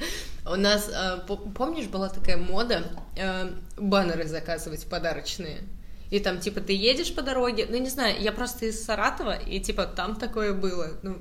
у 0.45 0.55
нас, 0.55 0.89
а, 0.93 1.17
помнишь, 1.17 1.87
была 1.87 2.07
такая 2.09 2.37
мода 2.37 2.83
а, 3.19 3.53
баннеры 3.75 4.25
заказывать 4.25 4.85
подарочные? 4.85 5.63
И 6.13 6.19
там, 6.19 6.39
типа, 6.39 6.61
ты 6.61 6.73
едешь 6.73 7.11
по 7.15 7.23
дороге, 7.23 7.65
ну, 7.67 7.75
не 7.77 7.89
знаю, 7.89 8.21
я 8.21 8.31
просто 8.31 8.67
из 8.67 8.85
Саратова, 8.85 9.35
и, 9.35 9.59
типа, 9.59 9.87
там 9.87 10.15
такое 10.15 10.53
было, 10.53 10.91
ну, 11.01 11.17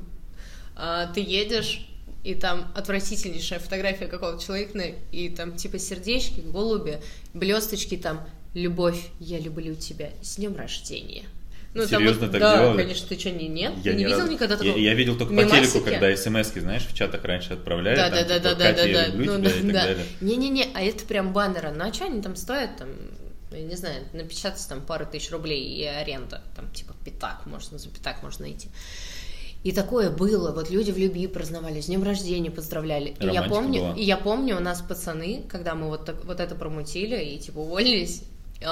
а, 0.77 1.07
ты 1.07 1.21
едешь, 1.21 1.89
и 2.25 2.35
там 2.35 2.71
отвратительнейшая 2.75 3.59
фотография 3.59 4.07
какого-то 4.07 4.45
человека, 4.45 4.79
и 5.11 5.31
там, 5.31 5.57
типа, 5.57 5.79
сердечки, 5.79 6.41
голуби, 6.41 7.01
блесточки, 7.33 7.97
там, 7.97 8.21
любовь, 8.53 9.01
я 9.19 9.39
люблю 9.39 9.75
тебя, 9.77 10.11
с 10.21 10.37
днем 10.37 10.57
рождения. 10.57 11.25
Ну, 11.73 11.87
Серьезно 11.87 12.29
там, 12.29 12.33
так 12.33 12.41
да, 12.43 12.59
делали? 12.59 12.83
конечно, 12.83 13.09
ты 13.09 13.19
что, 13.19 13.31
не, 13.31 13.49
нет? 13.49 13.73
Я 13.83 13.93
не, 13.93 14.01
не 14.01 14.05
видел 14.05 14.19
раз... 14.19 14.29
никогда 14.29 14.57
такого? 14.59 14.77
Я, 14.77 14.91
я 14.91 14.95
видел 14.95 15.17
только 15.17 15.33
Мимасики? 15.33 15.57
по 15.57 15.67
телеку, 15.69 15.85
когда 15.87 16.15
смс 16.15 16.49
знаешь, 16.53 16.87
в 16.87 16.95
чатах 16.95 17.25
раньше 17.25 17.55
отправляли, 17.55 17.97
да, 17.97 18.11
там, 18.11 18.19
да, 18.19 18.25
типа, 18.25 18.41
да, 18.43 18.55
да, 18.57 18.65
Катя, 18.67 18.77
да, 18.77 18.85
я 18.85 18.95
да, 18.95 19.07
люблю 19.07 19.33
ну, 19.33 19.39
тебя 19.39 19.49
да, 19.49 19.57
и 19.57 19.63
так 19.63 19.73
да. 19.73 19.87
далее. 19.87 20.07
Не-не-не, 20.21 20.69
а 20.75 20.83
это 20.83 21.07
прям 21.07 21.33
баннеры. 21.33 21.71
Ну, 21.71 21.89
а 21.89 21.95
что 21.95 22.05
они 22.05 22.21
там 22.21 22.37
стоят, 22.37 22.77
там, 22.77 22.89
я 23.57 23.65
не 23.65 23.77
знаю, 23.77 24.05
напечататься 24.13 24.69
там 24.69 24.81
пару 24.81 25.07
тысяч 25.07 25.31
рублей 25.31 25.65
и 25.65 25.85
аренда, 25.85 26.43
там 26.57 26.71
типа 26.71 26.95
пятак, 27.05 27.47
можно 27.47 27.79
за 27.79 27.89
пятак 27.89 28.23
можно 28.23 28.47
найти. 28.47 28.69
И 29.65 29.71
такое 29.71 30.11
было, 30.11 30.51
вот 30.53 30.71
люди 30.71 30.91
в 30.91 30.99
любви 30.99 31.29
праздновали, 31.29 31.81
с 31.81 31.87
днем 31.87 32.03
рождения 32.03 32.51
поздравляли. 32.51 33.15
и 33.21 33.27
я 33.27 33.45
помню, 33.45 33.81
была. 33.81 33.95
и 33.95 34.03
я 34.03 34.17
помню, 34.17 34.57
у 34.57 34.61
нас 34.61 34.83
пацаны, 34.83 35.45
когда 35.49 35.75
мы 35.75 35.87
вот, 35.87 36.05
так, 36.05 36.25
вот 36.25 36.41
это 36.41 36.57
промутили 36.57 37.17
и 37.23 37.39
типа 37.39 37.59
уволились, 37.59 38.25
э, 38.61 38.67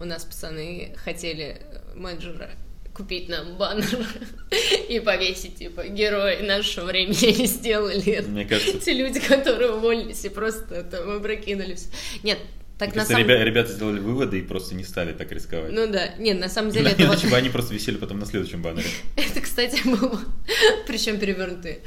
у 0.00 0.04
нас 0.04 0.24
пацаны 0.24 0.94
хотели 0.96 1.60
менеджера 1.94 2.50
купить 2.94 3.28
нам 3.28 3.56
баннер 3.56 4.06
и 4.88 5.00
повесить, 5.00 5.56
типа, 5.56 5.86
герои 5.86 6.42
нашего 6.42 6.86
времени 6.86 7.46
сделали. 7.46 8.24
Мне 8.26 8.44
кажется... 8.44 8.80
Те 8.80 8.94
люди, 8.94 9.20
которые 9.20 9.72
уволились 9.72 10.24
и 10.24 10.28
просто 10.28 10.82
там 10.84 11.18
опрокинулись. 11.18 11.88
Нет, 12.22 12.38
так, 12.80 12.94
на 12.94 13.04
самом... 13.04 13.24
ребята, 13.24 13.44
ребята 13.44 13.72
сделали 13.72 14.00
выводы 14.00 14.38
и 14.38 14.42
просто 14.42 14.74
не 14.74 14.84
стали 14.84 15.12
так 15.12 15.30
рисковать. 15.32 15.70
Ну 15.70 15.86
да, 15.86 16.14
нет, 16.16 16.40
на 16.40 16.48
самом 16.48 16.70
деле... 16.70 16.90
это 16.98 17.08
вот... 17.08 17.22
они 17.34 17.50
просто 17.50 17.74
висели 17.74 17.98
потом 17.98 18.18
на 18.18 18.24
следующем 18.24 18.62
баннере. 18.62 18.88
это, 19.16 19.42
кстати, 19.42 19.86
было... 19.86 20.18
Причем 20.86 21.18
перевернутые. 21.20 21.80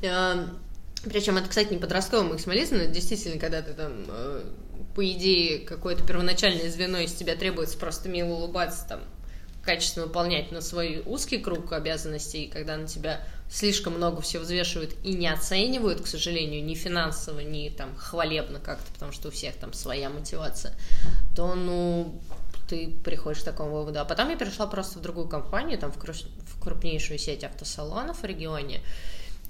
Причем 0.00 1.36
это, 1.36 1.48
кстати, 1.48 1.72
не 1.72 1.80
подростковый 1.80 2.30
максимализм, 2.30 2.76
но 2.76 2.84
действительно, 2.84 3.40
когда 3.40 3.60
ты 3.60 3.72
там 3.72 4.04
э, 4.08 4.44
по 4.94 5.04
идее, 5.10 5.58
какое-то 5.58 6.06
первоначальное 6.06 6.70
звено 6.70 6.98
из 6.98 7.12
тебя 7.12 7.34
требуется 7.34 7.76
просто 7.76 8.08
мило 8.08 8.34
улыбаться, 8.34 8.86
там, 8.88 9.00
качественно 9.64 10.06
выполнять 10.06 10.52
на 10.52 10.60
свой 10.60 11.02
узкий 11.04 11.38
круг 11.38 11.72
обязанностей, 11.72 12.48
когда 12.52 12.76
на 12.76 12.86
тебя 12.86 13.20
слишком 13.50 13.94
много 13.94 14.20
всего 14.20 14.42
взвешивают 14.42 14.94
и 15.04 15.14
не 15.14 15.28
оценивают, 15.28 16.00
к 16.02 16.06
сожалению, 16.06 16.64
ни 16.64 16.74
финансово, 16.74 17.40
ни 17.40 17.68
там 17.68 17.94
хвалебно 17.96 18.60
как-то, 18.60 18.90
потому 18.92 19.12
что 19.12 19.28
у 19.28 19.30
всех 19.30 19.56
там 19.56 19.72
своя 19.72 20.10
мотивация, 20.10 20.74
то, 21.34 21.54
ну, 21.54 22.20
ты 22.68 22.92
приходишь 23.04 23.42
к 23.42 23.44
такому 23.44 23.76
выводу. 23.76 24.00
А 24.00 24.04
потом 24.04 24.30
я 24.30 24.36
перешла 24.36 24.66
просто 24.66 24.98
в 24.98 25.02
другую 25.02 25.28
компанию, 25.28 25.78
там 25.78 25.92
в, 25.92 25.98
круш... 25.98 26.22
в 26.22 26.60
крупнейшую 26.60 27.18
сеть 27.18 27.44
автосалонов 27.44 28.22
в 28.22 28.24
регионе, 28.24 28.80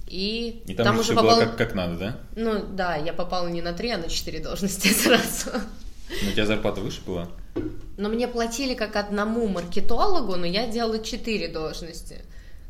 и, 0.07 0.62
и 0.67 0.75
там, 0.75 0.87
там 0.87 0.99
уже 1.00 1.15
попал... 1.15 1.37
было 1.37 1.45
как, 1.47 1.57
как 1.57 1.75
надо, 1.75 1.97
да? 1.97 2.17
Ну 2.37 2.65
да, 2.65 2.97
я 2.97 3.12
попала 3.12 3.49
не 3.49 3.62
на 3.62 3.73
три, 3.73 3.91
а 3.91 3.99
на 3.99 4.09
четыре 4.09 4.41
должности 4.41 4.88
сразу. 4.93 5.50
Ну, 6.09 6.29
у 6.29 6.33
тебя 6.33 6.47
зарплата 6.47 6.81
выше 6.81 7.00
была? 7.05 7.29
Но 7.97 8.09
мне 8.09 8.29
платили 8.29 8.75
как 8.75 8.95
одному 8.95 9.49
маркетологу, 9.49 10.37
но 10.37 10.47
я 10.47 10.69
делала 10.69 11.03
четыре 11.03 11.49
должности. 11.49 12.23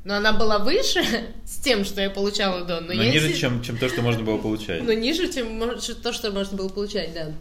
Но 0.07 0.15
она 0.15 0.33
была 0.33 0.61
выше 0.61 1.03
с 1.45 1.57
тем, 1.57 1.85
что 1.85 2.01
я 2.01 2.11
получала 2.11 2.65
до. 2.65 2.81
Но, 2.81 2.95
но 2.95 3.03
ниже, 3.03 3.33
си... 3.33 3.41
чем, 3.41 3.61
чем 3.61 3.77
то, 3.77 3.89
что 3.89 4.03
можно 4.03 4.23
было 4.23 4.39
получать. 4.39 4.81
Но 4.85 4.93
ниже, 4.93 5.33
чем 5.33 5.61
то, 6.01 6.13
что 6.13 6.31
можно 6.31 6.57
было 6.57 6.69
получать, 6.69 7.13
да. 7.13 7.33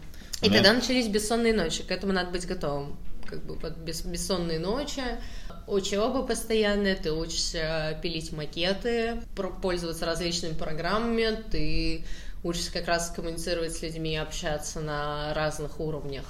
И 0.41 0.49
тогда 0.49 0.73
начались 0.73 1.07
бессонные 1.07 1.53
ночи. 1.53 1.83
К 1.83 1.91
этому 1.91 2.11
надо 2.11 2.31
быть 2.31 2.47
готовым. 2.47 2.97
Как 3.27 3.45
бы 3.45 3.53
вот 3.55 3.77
бес, 3.77 4.01
бессонные 4.01 4.57
ночи, 4.57 5.03
учеба 5.67 6.23
постоянная, 6.23 6.95
ты 6.95 7.11
учишься 7.11 7.99
пилить 8.01 8.31
макеты, 8.31 9.21
пользоваться 9.61 10.07
различными 10.07 10.53
программами, 10.53 11.37
ты 11.51 12.03
учишься 12.43 12.71
как 12.71 12.87
раз 12.87 13.11
коммуницировать 13.15 13.75
с 13.75 13.81
людьми, 13.83 14.17
общаться 14.17 14.79
на 14.79 15.35
разных 15.35 15.79
уровнях. 15.79 16.25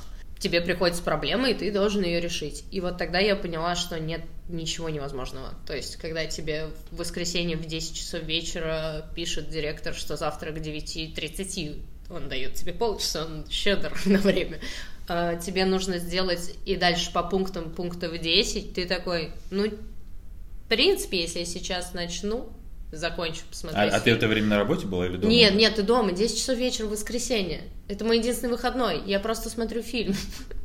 Тебе 0.45 0.61
приходится 0.61 1.01
проблема, 1.01 1.49
и 1.49 1.55
ты 1.55 1.71
должен 1.71 2.03
ее 2.03 2.21
решить. 2.21 2.65
И 2.69 2.79
вот 2.79 2.99
тогда 2.99 3.17
я 3.17 3.35
поняла, 3.35 3.75
что 3.75 3.99
нет 3.99 4.21
ничего 4.47 4.89
невозможного. 4.89 5.55
То 5.65 5.75
есть, 5.75 5.95
когда 5.95 6.27
тебе 6.27 6.67
в 6.91 6.97
воскресенье 6.97 7.57
в 7.57 7.65
10 7.65 7.95
часов 7.95 8.21
вечера 8.21 9.09
пишет 9.15 9.49
директор, 9.49 9.95
что 9.95 10.17
завтра 10.17 10.51
к 10.51 10.57
9.30 10.57 11.81
он 12.11 12.29
дает 12.29 12.53
тебе 12.53 12.73
полчаса, 12.73 13.25
он 13.25 13.49
щедр 13.49 13.91
на 14.05 14.19
время, 14.19 14.59
а, 15.07 15.35
тебе 15.35 15.65
нужно 15.65 15.97
сделать 15.97 16.53
и 16.63 16.75
дальше 16.75 17.11
по 17.11 17.23
пунктам 17.23 17.71
пунктов 17.71 18.15
10, 18.15 18.75
ты 18.75 18.85
такой, 18.85 19.31
ну, 19.49 19.67
в 19.71 20.67
принципе, 20.69 21.21
если 21.21 21.39
я 21.39 21.45
сейчас 21.45 21.95
начну, 21.95 22.53
закончу 22.91 23.41
посмотреть. 23.49 23.93
А, 23.93 23.97
а 23.97 23.99
ты 23.99 24.13
в 24.13 24.17
это 24.17 24.27
время 24.27 24.47
на 24.47 24.57
работе 24.57 24.85
была 24.85 25.05
или 25.05 25.17
дома? 25.17 25.31
Нет, 25.31 25.55
нет, 25.55 25.75
ты 25.75 25.83
дома, 25.83 26.11
10 26.11 26.37
часов 26.37 26.57
вечера 26.57 26.87
в 26.87 26.91
воскресенье. 26.91 27.63
Это 27.87 28.05
мой 28.05 28.19
единственный 28.19 28.49
выходной, 28.49 29.01
я 29.05 29.19
просто 29.19 29.49
смотрю 29.49 29.81
фильм. 29.81 30.15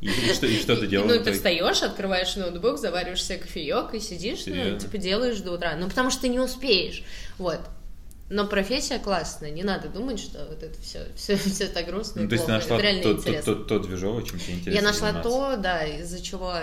И, 0.01 0.07
и, 0.07 0.33
что, 0.33 0.47
и 0.47 0.57
что 0.59 0.77
ты 0.77 0.87
делаешь? 0.89 1.19
Ну, 1.19 1.25
ты 1.25 1.33
встаешь, 1.33 1.83
открываешь 1.83 2.37
ноутбук, 2.37 2.79
завариваешь 2.79 3.23
себе 3.25 3.39
кофеек 3.39 3.95
и 3.95 4.01
сидишь, 4.01 4.45
Серьезно? 4.45 4.73
ну, 4.73 4.79
типа 4.79 4.99
делаешь 4.99 5.39
до 5.41 5.53
утра. 5.53 5.75
Ну, 5.77 5.89
потому 5.89 6.11
что 6.11 6.23
ты 6.23 6.29
не 6.29 6.39
успеешь. 6.39 7.03
Вот. 7.39 7.61
Но 8.31 8.47
профессия 8.47 9.01
классная, 9.01 9.51
не 9.51 9.65
надо 9.65 9.89
думать, 9.89 10.21
что 10.21 10.47
вот 10.49 10.63
это 10.63 10.81
все, 10.81 11.09
все, 11.17 11.37
все 11.37 11.67
так 11.67 11.87
грустно. 11.87 12.23
Ну, 12.23 12.29
то 12.29 12.35
есть 12.35 12.47
ты 12.47 12.53
нашла 12.53 12.79
тот, 12.79 13.25
тот, 13.25 13.45
тот, 13.45 13.67
тот 13.67 13.83
движовый, 13.89 14.25
чем 14.25 14.39
тебе 14.39 14.55
интересно 14.55 14.79
Я 14.79 14.83
нашла 14.83 15.09
заниматься. 15.09 15.29
то, 15.31 15.57
да, 15.57 15.85
из-за 15.85 16.23
чего 16.23 16.55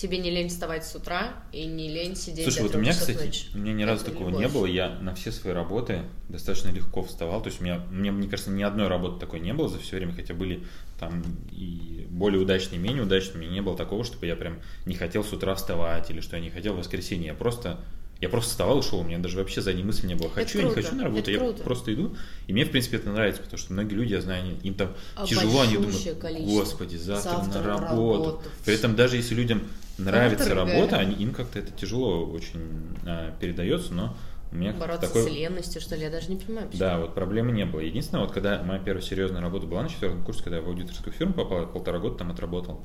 тебе 0.00 0.16
не 0.16 0.30
лень 0.30 0.48
вставать 0.48 0.86
с 0.86 0.94
утра 0.94 1.34
и 1.52 1.66
не 1.66 1.88
лень 1.88 2.16
сидеть 2.16 2.44
Слушай, 2.44 2.62
вот 2.62 2.74
у 2.74 2.78
меня, 2.78 2.92
кстати, 2.92 3.22
ночи. 3.22 3.46
у 3.54 3.58
меня 3.58 3.74
ни 3.74 3.82
разу 3.82 4.04
такого 4.06 4.28
любовь. 4.28 4.40
не 4.40 4.48
было. 4.48 4.64
Я 4.64 4.88
на 5.00 5.14
все 5.14 5.30
свои 5.30 5.52
работы 5.52 6.04
достаточно 6.30 6.70
легко 6.70 7.02
вставал. 7.02 7.42
То 7.42 7.48
есть 7.48 7.60
у 7.60 7.64
меня, 7.64 7.84
мне, 7.90 8.10
мне 8.10 8.26
кажется, 8.26 8.50
ни 8.50 8.62
одной 8.62 8.88
работы 8.88 9.20
такой 9.20 9.40
не 9.40 9.52
было 9.52 9.68
за 9.68 9.78
все 9.78 9.96
время, 9.96 10.14
хотя 10.14 10.32
были 10.32 10.64
там 10.98 11.22
и 11.52 12.06
более 12.08 12.40
удачные, 12.40 12.80
и 12.80 12.82
менее 12.82 13.02
удачные. 13.02 13.36
У 13.36 13.40
меня 13.40 13.52
не 13.52 13.60
было 13.60 13.76
такого, 13.76 14.02
чтобы 14.04 14.24
я 14.24 14.36
прям 14.36 14.60
не 14.86 14.94
хотел 14.94 15.22
с 15.22 15.32
утра 15.34 15.54
вставать 15.54 16.10
или 16.10 16.20
что 16.20 16.36
я 16.36 16.42
не 16.42 16.50
хотел 16.50 16.72
в 16.72 16.78
воскресенье. 16.78 17.28
Я 17.28 17.34
просто 17.34 17.78
я 18.20 18.28
просто 18.28 18.50
вставал 18.50 18.80
и 18.80 18.82
шел, 18.82 19.00
у 19.00 19.02
меня 19.02 19.18
даже 19.18 19.38
вообще 19.38 19.62
задней 19.62 19.82
мысли 19.82 20.06
не 20.06 20.14
было. 20.14 20.28
Хочу, 20.28 20.58
я 20.58 20.64
не 20.64 20.70
хочу 20.70 20.94
на 20.94 21.04
работу, 21.04 21.30
я 21.30 21.40
просто 21.64 21.94
иду. 21.94 22.14
И 22.46 22.52
мне, 22.52 22.66
в 22.66 22.70
принципе, 22.70 22.98
это 22.98 23.10
нравится, 23.10 23.40
потому 23.40 23.58
что 23.58 23.72
многие 23.72 23.94
люди, 23.94 24.12
я 24.12 24.20
знаю, 24.20 24.44
они, 24.44 24.58
им 24.62 24.74
там 24.74 24.94
а 25.16 25.26
тяжело, 25.26 25.62
они 25.62 25.76
думают, 25.76 26.18
господи, 26.44 26.96
завтра, 26.96 27.30
завтра 27.30 27.60
на 27.60 27.66
работу. 27.66 28.24
работу. 28.24 28.42
При 28.66 28.74
этом 28.74 28.94
даже 28.94 29.16
если 29.16 29.34
людям 29.34 29.62
нравится 30.04 30.54
работа, 30.54 30.98
они, 30.98 31.14
им 31.14 31.32
как-то 31.32 31.58
это 31.58 31.72
тяжело 31.72 32.26
очень 32.26 32.96
а, 33.06 33.34
передается, 33.38 33.94
но 33.94 34.16
у 34.52 34.56
меня 34.56 34.72
Бороться 34.72 35.06
такой... 35.06 35.22
с 35.22 35.28
ленностью, 35.28 35.80
что 35.80 35.94
ли, 35.94 36.02
я 36.02 36.10
даже 36.10 36.28
не 36.28 36.36
понимаю. 36.36 36.66
Почему. 36.66 36.80
Да, 36.80 36.98
вот 36.98 37.14
проблемы 37.14 37.52
не 37.52 37.64
было. 37.64 37.78
Единственное, 37.80 38.24
вот 38.24 38.32
когда 38.32 38.60
моя 38.62 38.80
первая 38.80 39.02
серьезная 39.02 39.40
работа 39.40 39.66
была 39.66 39.82
на 39.82 39.88
четвертом 39.88 40.24
курсе, 40.24 40.42
когда 40.42 40.56
я 40.56 40.62
в 40.62 40.68
аудиторскую 40.68 41.12
фирму 41.12 41.34
попал, 41.34 41.66
полтора 41.66 42.00
года 42.00 42.18
там 42.18 42.32
отработал. 42.32 42.80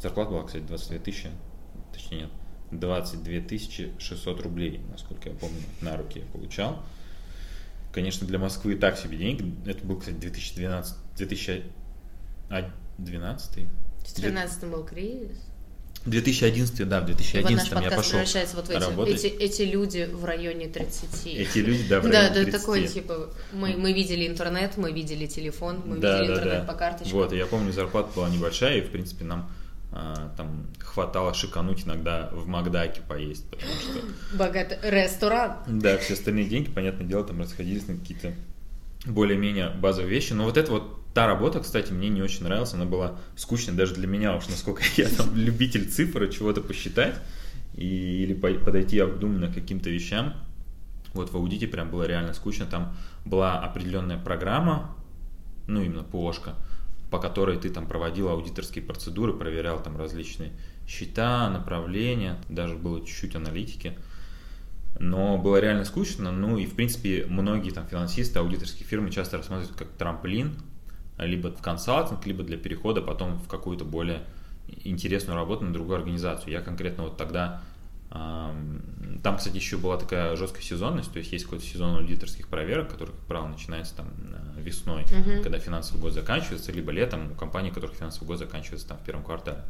Зарплата 0.00 0.30
была, 0.30 0.44
кстати, 0.44 0.64
22 0.64 0.98
тысячи, 1.00 1.28
точнее 1.92 2.22
нет, 2.22 2.30
22 2.70 3.58
600 3.98 4.40
рублей, 4.40 4.80
насколько 4.90 5.28
я 5.28 5.34
помню, 5.34 5.60
на 5.82 5.94
руки 5.96 6.20
я 6.20 6.26
получал. 6.32 6.82
Конечно, 7.92 8.26
для 8.26 8.38
Москвы 8.38 8.74
так 8.74 8.96
себе 8.98 9.18
деньги. 9.18 9.54
Это 9.68 9.86
был, 9.86 9.98
кстати, 9.98 10.16
2012, 10.16 10.96
2012. 11.16 13.50
В 13.50 14.04
2013 14.04 14.64
был 14.64 14.84
кризис. 14.84 15.38
2011, 16.06 16.88
да, 16.88 17.00
в 17.00 17.06
2011 17.06 17.72
вот 17.72 17.82
я 17.82 17.90
пошел 17.90 18.18
вот 18.54 18.66
в 18.66 18.70
эти, 18.70 18.78
работать. 18.78 19.24
Эти, 19.24 19.34
эти 19.36 19.62
люди 19.62 20.08
в 20.12 20.24
районе 20.24 20.68
30. 20.68 21.26
Эти 21.26 21.58
люди, 21.58 21.88
да, 21.88 22.00
в 22.00 22.06
районе 22.06 22.28
да, 22.28 22.34
30. 22.34 22.52
Да, 22.52 22.58
такой, 22.58 22.86
типа, 22.86 23.30
мы, 23.52 23.76
мы 23.76 23.92
видели 23.92 24.26
интернет, 24.26 24.76
мы 24.76 24.92
видели 24.92 25.26
телефон, 25.26 25.82
мы 25.86 25.96
да, 25.96 26.20
видели 26.20 26.34
да, 26.34 26.40
интернет 26.40 26.66
да. 26.66 26.72
по 26.72 26.78
карточкам. 26.78 27.18
Вот, 27.18 27.32
я 27.32 27.46
помню, 27.46 27.72
зарплата 27.72 28.10
была 28.14 28.28
небольшая, 28.28 28.78
и, 28.78 28.80
в 28.82 28.90
принципе, 28.90 29.24
нам 29.24 29.50
а, 29.92 30.32
там 30.36 30.66
хватало 30.80 31.32
шикануть 31.34 31.86
иногда 31.86 32.28
в 32.32 32.48
Макдаке 32.48 33.00
поесть, 33.08 33.48
потому 33.48 33.72
что... 33.72 34.36
Богатый 34.36 34.78
ресторан. 34.82 35.58
Да, 35.68 35.96
все 35.98 36.14
остальные 36.14 36.46
деньги, 36.46 36.68
понятное 36.68 37.06
дело, 37.06 37.24
там 37.24 37.40
расходились 37.40 37.86
на 37.86 37.96
какие-то 37.96 38.34
более-менее 39.06 39.70
базовые 39.70 40.10
вещи. 40.10 40.32
Но 40.32 40.44
вот 40.44 40.56
это 40.56 40.72
вот 40.72 41.03
та 41.14 41.28
работа, 41.28 41.60
кстати, 41.60 41.92
мне 41.92 42.08
не 42.08 42.22
очень 42.22 42.42
нравилась, 42.42 42.74
она 42.74 42.84
была 42.84 43.16
скучной 43.36 43.74
даже 43.74 43.94
для 43.94 44.08
меня 44.08 44.36
уж, 44.36 44.48
насколько 44.48 44.82
я 44.96 45.08
там 45.08 45.34
любитель 45.34 45.88
цифр, 45.88 46.28
чего-то 46.28 46.60
посчитать 46.60 47.14
и, 47.74 48.24
или 48.24 48.34
подойти 48.34 48.98
обдуманно 48.98 49.48
к 49.48 49.54
каким-то 49.54 49.88
вещам. 49.88 50.34
Вот 51.14 51.30
в 51.30 51.36
аудите 51.36 51.68
прям 51.68 51.90
было 51.90 52.02
реально 52.02 52.34
скучно, 52.34 52.66
там 52.66 52.96
была 53.24 53.60
определенная 53.60 54.18
программа, 54.18 54.96
ну 55.68 55.80
именно 55.80 56.02
ПОшка, 56.02 56.56
по 57.10 57.20
которой 57.20 57.56
ты 57.58 57.70
там 57.70 57.86
проводил 57.86 58.28
аудиторские 58.28 58.84
процедуры, 58.84 59.32
проверял 59.32 59.80
там 59.80 59.96
различные 59.96 60.50
счета, 60.88 61.48
направления, 61.48 62.38
даже 62.48 62.74
было 62.74 63.00
чуть-чуть 63.06 63.36
аналитики. 63.36 63.96
Но 64.98 65.38
было 65.38 65.58
реально 65.58 65.84
скучно, 65.84 66.32
ну 66.32 66.58
и 66.58 66.66
в 66.66 66.74
принципе 66.74 67.26
многие 67.28 67.70
там 67.70 67.86
финансисты, 67.86 68.40
аудиторские 68.40 68.86
фирмы 68.86 69.10
часто 69.10 69.38
рассматривают 69.38 69.76
как 69.78 69.88
трамплин, 69.92 70.56
либо 71.18 71.48
в 71.48 71.62
консалтинг, 71.62 72.26
либо 72.26 72.42
для 72.42 72.56
перехода 72.56 73.02
потом 73.02 73.38
в 73.38 73.48
какую-то 73.48 73.84
более 73.84 74.22
интересную 74.84 75.36
работу 75.36 75.64
на 75.64 75.72
другую 75.72 75.96
организацию. 75.98 76.52
Я 76.52 76.60
конкретно 76.60 77.04
вот 77.04 77.16
тогда 77.16 77.62
там, 78.10 79.38
кстати, 79.38 79.56
еще 79.56 79.76
была 79.76 79.96
такая 79.96 80.36
жесткая 80.36 80.62
сезонность, 80.62 81.12
то 81.12 81.18
есть 81.18 81.32
есть 81.32 81.44
какой-то 81.44 81.64
сезон 81.64 81.96
аудиторских 81.96 82.46
проверок, 82.46 82.88
который, 82.90 83.10
как 83.10 83.26
правило, 83.26 83.48
начинается 83.48 83.96
там 83.96 84.06
весной, 84.56 85.02
uh-huh. 85.02 85.42
когда 85.42 85.58
финансовый 85.58 86.00
год 86.00 86.12
заканчивается, 86.12 86.70
либо 86.70 86.92
летом 86.92 87.32
у 87.32 87.34
компаний, 87.34 87.70
у 87.70 87.74
которых 87.74 87.96
финансовый 87.96 88.28
год 88.28 88.38
заканчивается 88.38 88.86
там 88.86 88.98
в 88.98 89.00
первом 89.00 89.24
квартале. 89.24 89.64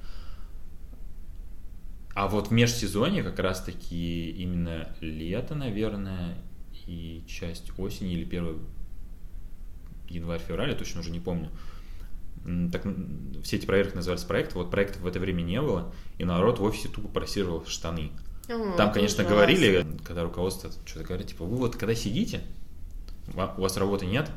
А 2.14 2.28
вот 2.28 2.48
в 2.48 2.50
межсезонье 2.50 3.22
как 3.22 3.38
раз-таки 3.38 4.30
именно 4.30 4.88
лето, 5.00 5.54
наверное, 5.54 6.36
и 6.86 7.24
часть 7.26 7.72
осени 7.78 8.12
или 8.12 8.24
первый 8.24 8.58
январь-февраль, 10.08 10.70
я 10.70 10.74
точно 10.76 11.00
уже 11.00 11.10
не 11.10 11.20
помню. 11.20 11.50
Так, 12.72 12.84
все 13.42 13.56
эти 13.56 13.64
проверки 13.64 13.94
назывались 13.94 14.24
проекты, 14.24 14.56
вот 14.56 14.70
проектов 14.70 15.00
в 15.02 15.06
это 15.06 15.18
время 15.18 15.40
не 15.42 15.60
было, 15.62 15.94
и 16.18 16.24
народ 16.24 16.58
в 16.58 16.62
офисе 16.64 16.88
тупо 16.88 17.08
просиживал 17.08 17.64
штаны. 17.66 18.10
О, 18.48 18.76
Там, 18.76 18.92
конечно, 18.92 19.22
ужасно. 19.22 19.24
говорили, 19.24 19.86
когда 20.04 20.22
руководство 20.24 20.70
что-то 20.84 21.06
говорит, 21.06 21.28
типа, 21.28 21.44
вы 21.44 21.56
вот 21.56 21.76
когда 21.76 21.94
сидите, 21.94 22.42
у 23.34 23.60
вас 23.62 23.76
работы 23.78 24.04
нет, 24.04 24.30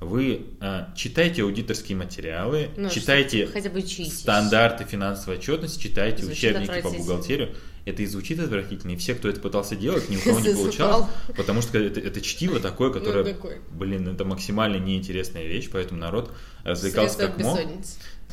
вы 0.00 0.46
э, 0.60 0.84
читайте 0.94 1.42
аудиторские 1.42 1.96
материалы, 1.96 2.70
ну, 2.76 2.90
читайте 2.90 3.46
хотя 3.46 3.70
бы 3.70 3.80
стандарты 3.80 4.84
финансовой 4.84 5.38
отчетности, 5.38 5.82
читайте 5.82 6.22
звучит 6.22 6.56
учебники 6.56 6.82
по 6.82 6.90
бухгалтерию. 6.90 7.54
Это 7.86 8.02
и 8.02 8.06
звучит 8.06 8.40
отвратительно, 8.40 8.90
и 8.90 8.96
все, 8.96 9.14
кто 9.14 9.28
это 9.28 9.40
пытался 9.40 9.76
делать, 9.76 10.10
ни 10.10 10.16
у 10.16 10.20
кого 10.20 10.40
не 10.40 10.52
получалось, 10.52 11.06
потому 11.36 11.62
что 11.62 11.78
это, 11.78 12.00
это 12.00 12.20
чтиво 12.20 12.58
такое, 12.58 12.88
ну, 12.88 12.94
которое, 12.94 13.22
такой. 13.22 13.60
блин, 13.70 14.08
это 14.08 14.24
максимально 14.24 14.78
неинтересная 14.78 15.44
вещь, 15.44 15.68
поэтому 15.70 16.00
народ 16.00 16.32
развлекался 16.64 17.18
как 17.18 17.38
мог. 17.38 17.60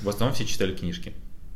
В 0.02 0.10
основном 0.10 0.34
все 0.34 0.46
читали 0.46 0.74
книжки. 0.76 1.14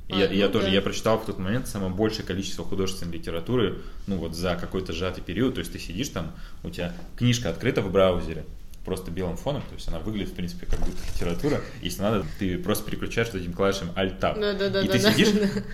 А, 0.09 0.15
я, 0.15 0.27
ну, 0.27 0.33
я 0.35 0.47
тоже, 0.47 0.69
я 0.69 0.81
прочитал 0.83 1.17
в 1.17 1.25
тот 1.25 1.39
момент 1.39 1.67
самое 1.67 1.91
большее 1.91 2.23
количество 2.23 2.63
художественной 2.63 3.13
литературы, 3.13 3.79
ну 4.05 4.17
вот 4.17 4.35
за 4.35 4.55
какой-то 4.55 4.93
сжатый 4.93 5.23
период, 5.23 5.55
то 5.55 5.59
есть 5.59 5.73
ты 5.73 5.79
сидишь 5.79 6.09
там, 6.09 6.33
у 6.63 6.69
тебя 6.69 6.93
книжка 7.17 7.49
открыта 7.49 7.81
в 7.81 7.91
браузере, 7.91 8.45
просто 8.87 9.11
белым 9.11 9.35
фоном, 9.35 9.63
то 9.63 9.75
есть 9.75 9.85
она 9.89 9.99
выглядит, 9.99 10.31
в 10.31 10.35
принципе, 10.35 10.65
как 10.65 10.79
будто 10.79 10.97
литература. 11.13 11.59
Если 11.81 12.01
надо, 12.01 12.25
ты 12.39 12.57
просто 12.57 12.85
переключаешь 12.85 13.27
этим 13.27 13.51
клавишем 13.51 13.89
Alt-Tab. 13.97 14.39
Да, 14.39 14.53
да, 14.53 14.69
да, 14.69 14.81
и 14.81 14.87
ты 14.87 14.97
сидишь, 14.97 15.27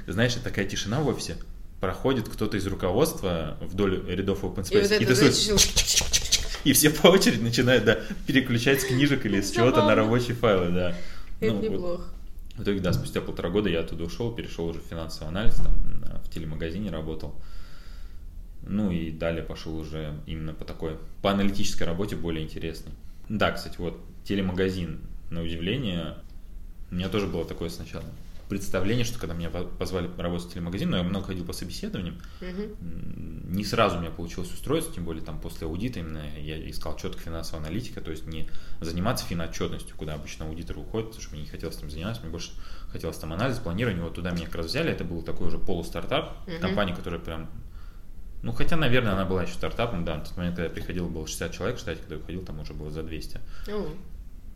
знаешь, 0.07 0.33
такая 0.43 0.65
тишина 0.65 0.99
в 0.99 1.07
офисе, 1.07 1.37
проходит 1.79 2.27
кто-то 2.27 2.57
из 2.57 2.65
руководства 2.65 3.55
вдоль 3.61 4.03
рядов 4.07 4.43
open 4.43 4.63
space, 4.63 4.79
и, 4.79 4.81
вот 4.81 5.01
и 5.01 5.05
ты 5.05 5.15
слышишь... 5.15 5.69
И 6.63 6.73
все 6.73 6.89
по 6.89 7.07
очереди 7.09 7.39
начинают, 7.43 7.85
да, 7.85 7.99
переключать 8.25 8.81
с 8.81 8.85
книжек 8.85 9.27
или 9.27 9.41
с 9.41 9.51
чего-то 9.51 9.85
на 9.85 9.93
рабочие 9.93 10.35
файлы, 10.35 10.71
да. 10.71 10.95
Это 11.39 11.53
ну, 11.53 11.61
неплохо. 11.61 11.85
Вот. 11.85 12.57
В 12.57 12.63
итоге, 12.63 12.79
да, 12.79 12.93
спустя 12.93 13.21
полтора 13.21 13.49
года 13.49 13.69
я 13.69 13.81
оттуда 13.81 14.05
ушел, 14.05 14.33
перешел 14.33 14.65
уже 14.65 14.79
в 14.79 14.85
финансовый 14.89 15.27
анализ, 15.27 15.53
там, 15.57 15.75
в 16.25 16.33
телемагазине 16.33 16.89
работал. 16.89 17.35
Ну 18.65 18.91
и 18.91 19.11
далее 19.11 19.43
пошел 19.43 19.75
уже 19.77 20.13
именно 20.25 20.53
по 20.53 20.65
такой, 20.65 20.97
по 21.21 21.31
аналитической 21.31 21.83
работе 21.83 22.15
более 22.15 22.43
интересной. 22.43 22.93
Да, 23.29 23.51
кстати, 23.51 23.75
вот 23.77 23.99
телемагазин, 24.23 24.99
на 25.29 25.41
удивление, 25.41 26.17
У 26.91 26.95
меня 26.95 27.09
тоже 27.09 27.25
было 27.27 27.43
такое 27.43 27.69
сначала 27.69 28.03
представление, 28.49 29.03
что 29.03 29.17
когда 29.19 29.33
меня 29.33 29.49
позвали 29.49 30.07
работать 30.17 30.47
в 30.49 30.53
телемагазин, 30.53 30.89
но 30.91 30.97
я 30.97 31.03
много 31.03 31.25
ходил 31.27 31.43
по 31.43 31.53
собеседованиям, 31.53 32.19
Мгм. 32.39 32.75
не 33.55 33.63
сразу 33.65 33.97
у 33.97 34.01
меня 34.01 34.11
получилось 34.11 34.51
устроиться, 34.53 34.91
тем 34.93 35.05
более 35.05 35.23
там 35.23 35.39
после 35.39 35.65
аудита 35.65 35.99
именно 35.99 36.21
я 36.39 36.69
искал 36.69 36.95
четко 36.97 37.19
финансовая 37.19 37.65
аналитика, 37.65 37.99
то 38.01 38.11
есть 38.11 38.27
не 38.27 38.47
заниматься 38.81 39.25
финотчетностью, 39.25 39.95
куда 39.97 40.13
обычно 40.15 40.45
аудитор 40.45 40.77
уходит, 40.77 41.07
потому 41.09 41.23
что 41.23 41.33
мне 41.33 41.43
не 41.43 41.49
хотелось 41.49 41.77
этим 41.77 41.89
заниматься, 41.89 42.21
мне 42.21 42.31
больше 42.31 42.51
хотелось 42.89 43.17
там 43.17 43.33
анализ, 43.33 43.57
планирование, 43.57 44.03
вот 44.03 44.13
туда 44.15 44.31
меня 44.31 44.45
как 44.45 44.55
раз 44.55 44.67
взяли, 44.67 44.91
это 44.91 45.03
был 45.03 45.21
такой 45.23 45.47
уже 45.47 45.57
полустартап, 45.57 46.37
Мгм. 46.47 46.59
компания, 46.61 46.95
которая 46.95 47.19
прям, 47.19 47.49
ну 48.43 48.51
хотя, 48.51 48.75
наверное, 48.75 49.13
она 49.13 49.25
была 49.25 49.43
еще 49.43 49.53
стартапом, 49.53 50.05
да, 50.05 50.17
на 50.17 50.21
тот 50.23 50.37
момент, 50.37 50.55
когда 50.55 50.67
я 50.67 50.73
приходил, 50.73 51.09
было 51.09 51.25
60 51.25 51.51
человек 51.51 51.77
в 51.77 51.79
штате, 51.79 52.01
когда 52.01 52.15
я 52.15 52.21
уходил, 52.21 52.45
там 52.45 52.59
уже 52.59 52.73
было 52.73 52.91
за 52.91 53.01
200, 53.01 53.39
О, 53.69 53.87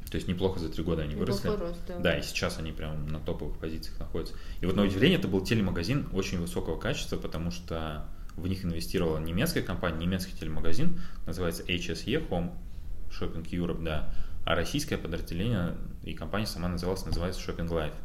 то 0.10 0.16
есть 0.16 0.28
неплохо 0.28 0.60
за 0.60 0.70
три 0.70 0.84
года 0.84 1.02
они 1.02 1.16
выросли. 1.16 1.50
рост, 1.50 1.80
да. 1.88 2.00
Да, 2.00 2.18
и 2.18 2.22
сейчас 2.22 2.60
они 2.60 2.72
прям 2.72 3.08
на 3.08 3.20
топовых 3.20 3.58
позициях 3.58 4.00
находятся. 4.00 4.36
И 4.62 4.66
вот 4.66 4.76
на 4.76 4.84
удивление 4.84 5.20
это 5.20 5.28
был 5.28 5.42
телемагазин 5.42 6.08
очень 6.14 6.40
высокого 6.40 6.80
качества, 6.80 7.18
потому 7.18 7.52
что 7.52 8.06
в 8.36 8.48
них 8.48 8.64
инвестировала 8.64 9.18
немецкая 9.18 9.64
компания, 9.64 9.98
немецкий 10.06 10.38
телемагазин, 10.38 11.00
называется 11.26 11.64
HSE 11.64 12.30
Home 12.30 12.54
Shopping 13.10 13.44
Europe, 13.50 13.84
да, 13.84 14.14
а 14.46 14.56
российское 14.56 14.98
подразделение 14.98 15.76
и 16.04 16.14
компания 16.14 16.46
сама 16.46 16.70
называлась, 16.70 17.06
называется 17.06 17.42
Shopping 17.42 17.68
Life. 17.68 17.96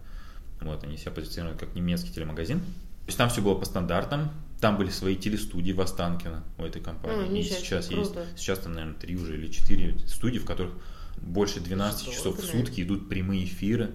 Вот, 0.61 0.83
они 0.85 0.97
себя 0.97 1.13
позиционируют 1.13 1.61
как 1.61 1.75
немецкий 1.75 2.13
телемагазин. 2.13 2.63
То 3.05 3.09
есть 3.09 3.19
там 3.19 3.29
все 3.31 3.43
было 3.43 3.55
по 3.55 3.65
стандартам, 3.65 4.31
там 4.61 4.77
были 4.77 4.91
свои 4.91 5.17
телестудии 5.17 5.73
в 5.73 5.81
Останкино 5.81 6.45
у 6.59 6.63
этой 6.63 6.81
компании. 6.81 7.29
А, 7.29 7.37
и 7.37 7.43
сейчас 7.43 7.91
есть, 7.91 8.13
круто. 8.13 8.27
сейчас 8.37 8.61
там, 8.61 8.75
наверное, 8.75 8.95
три 8.95 9.17
уже 9.17 9.37
или 9.37 9.51
четыре 9.51 9.99
студии, 10.07 10.39
в 10.39 10.45
которых 10.45 10.73
больше 11.17 11.61
12 11.61 12.03
Что 12.03 12.13
часов 12.13 12.39
в 12.39 12.45
сутки 12.45 12.81
идут 12.81 13.09
прямые 13.09 13.45
эфиры, 13.45 13.91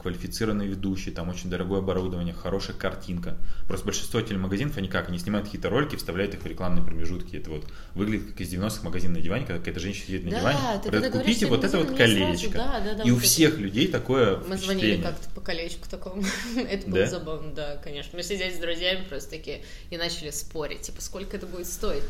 квалифицированные 0.00 0.68
ведущие, 0.68 1.14
там 1.14 1.28
очень 1.28 1.50
дорогое 1.50 1.78
оборудование, 1.80 2.34
хорошая 2.34 2.76
картинка. 2.76 3.36
Просто 3.66 3.84
большинство 3.86 4.20
телемагазинов, 4.20 4.76
они 4.76 4.88
как, 4.88 5.08
они 5.08 5.18
снимают 5.18 5.46
какие-то 5.46 5.68
ролики, 5.70 5.96
вставляют 5.96 6.34
их 6.34 6.42
в 6.42 6.46
рекламные 6.46 6.84
промежутки. 6.84 7.36
Это 7.36 7.50
вот 7.50 7.66
выглядит 7.94 8.28
как 8.32 8.40
из 8.40 8.52
90-х 8.52 8.82
магазин 8.84 9.12
на 9.12 9.20
диване, 9.20 9.44
когда 9.46 9.58
какая-то 9.58 9.80
женщина 9.80 10.06
сидит 10.06 10.24
на 10.24 10.30
Да, 10.30 10.38
диване, 10.40 10.58
ты 10.82 10.90
говорит, 10.90 11.12
купите 11.12 11.46
вот 11.46 11.64
это 11.64 11.78
вот 11.78 11.88
мне 11.90 11.96
сразу, 11.98 12.14
колечко. 12.16 12.58
да, 12.58 12.80
да, 12.96 13.02
И 13.02 13.10
у 13.10 13.14
вот 13.14 13.18
это. 13.22 13.30
всех 13.30 13.58
людей 13.58 13.88
такое 13.88 14.38
Мы 14.48 14.56
звонили 14.56 15.02
как-то 15.02 15.28
по 15.34 15.40
колечку 15.40 15.88
такому. 15.88 16.22
Это 16.56 16.86
было 16.90 16.98
Да? 17.00 17.06
забавно, 17.06 17.52
да, 17.54 17.76
конечно. 17.82 18.12
Мы 18.16 18.22
сидели 18.22 18.52
с 18.54 18.58
друзьями 18.58 19.04
просто 19.08 19.30
такие 19.30 19.62
и 19.90 19.96
начали 19.96 20.30
спорить, 20.30 20.82
типа, 20.82 21.00
сколько 21.02 21.36
это 21.36 21.46
будет 21.46 21.66
стоить. 21.66 22.02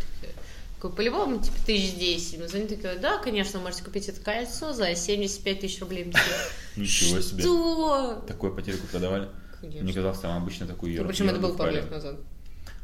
Такой, 0.80 0.96
по-любому, 0.96 1.42
типа, 1.42 1.56
тысяч 1.66 1.94
десять. 1.98 2.40
Мы 2.40 2.48
звоним, 2.48 2.66
такие, 2.66 2.94
да, 2.96 3.18
конечно, 3.18 3.60
можете 3.60 3.84
купить 3.84 4.08
это 4.08 4.18
кольцо 4.18 4.72
за 4.72 4.94
75 4.94 5.60
тысяч 5.60 5.78
рублей. 5.78 6.10
Ничего 6.74 7.20
себе. 7.20 7.42
Что? 7.42 8.24
Такую 8.26 8.54
потерку 8.54 8.86
продавали. 8.86 9.28
Конечно. 9.60 9.82
Мне 9.82 9.92
казалось, 9.92 10.20
там 10.20 10.42
обычно 10.42 10.66
такую 10.66 10.94
ерунду 10.94 11.12
Причем 11.12 11.28
это 11.28 11.38
было 11.38 11.54
пару 11.54 11.72
лет 11.72 11.90
назад. 11.90 12.16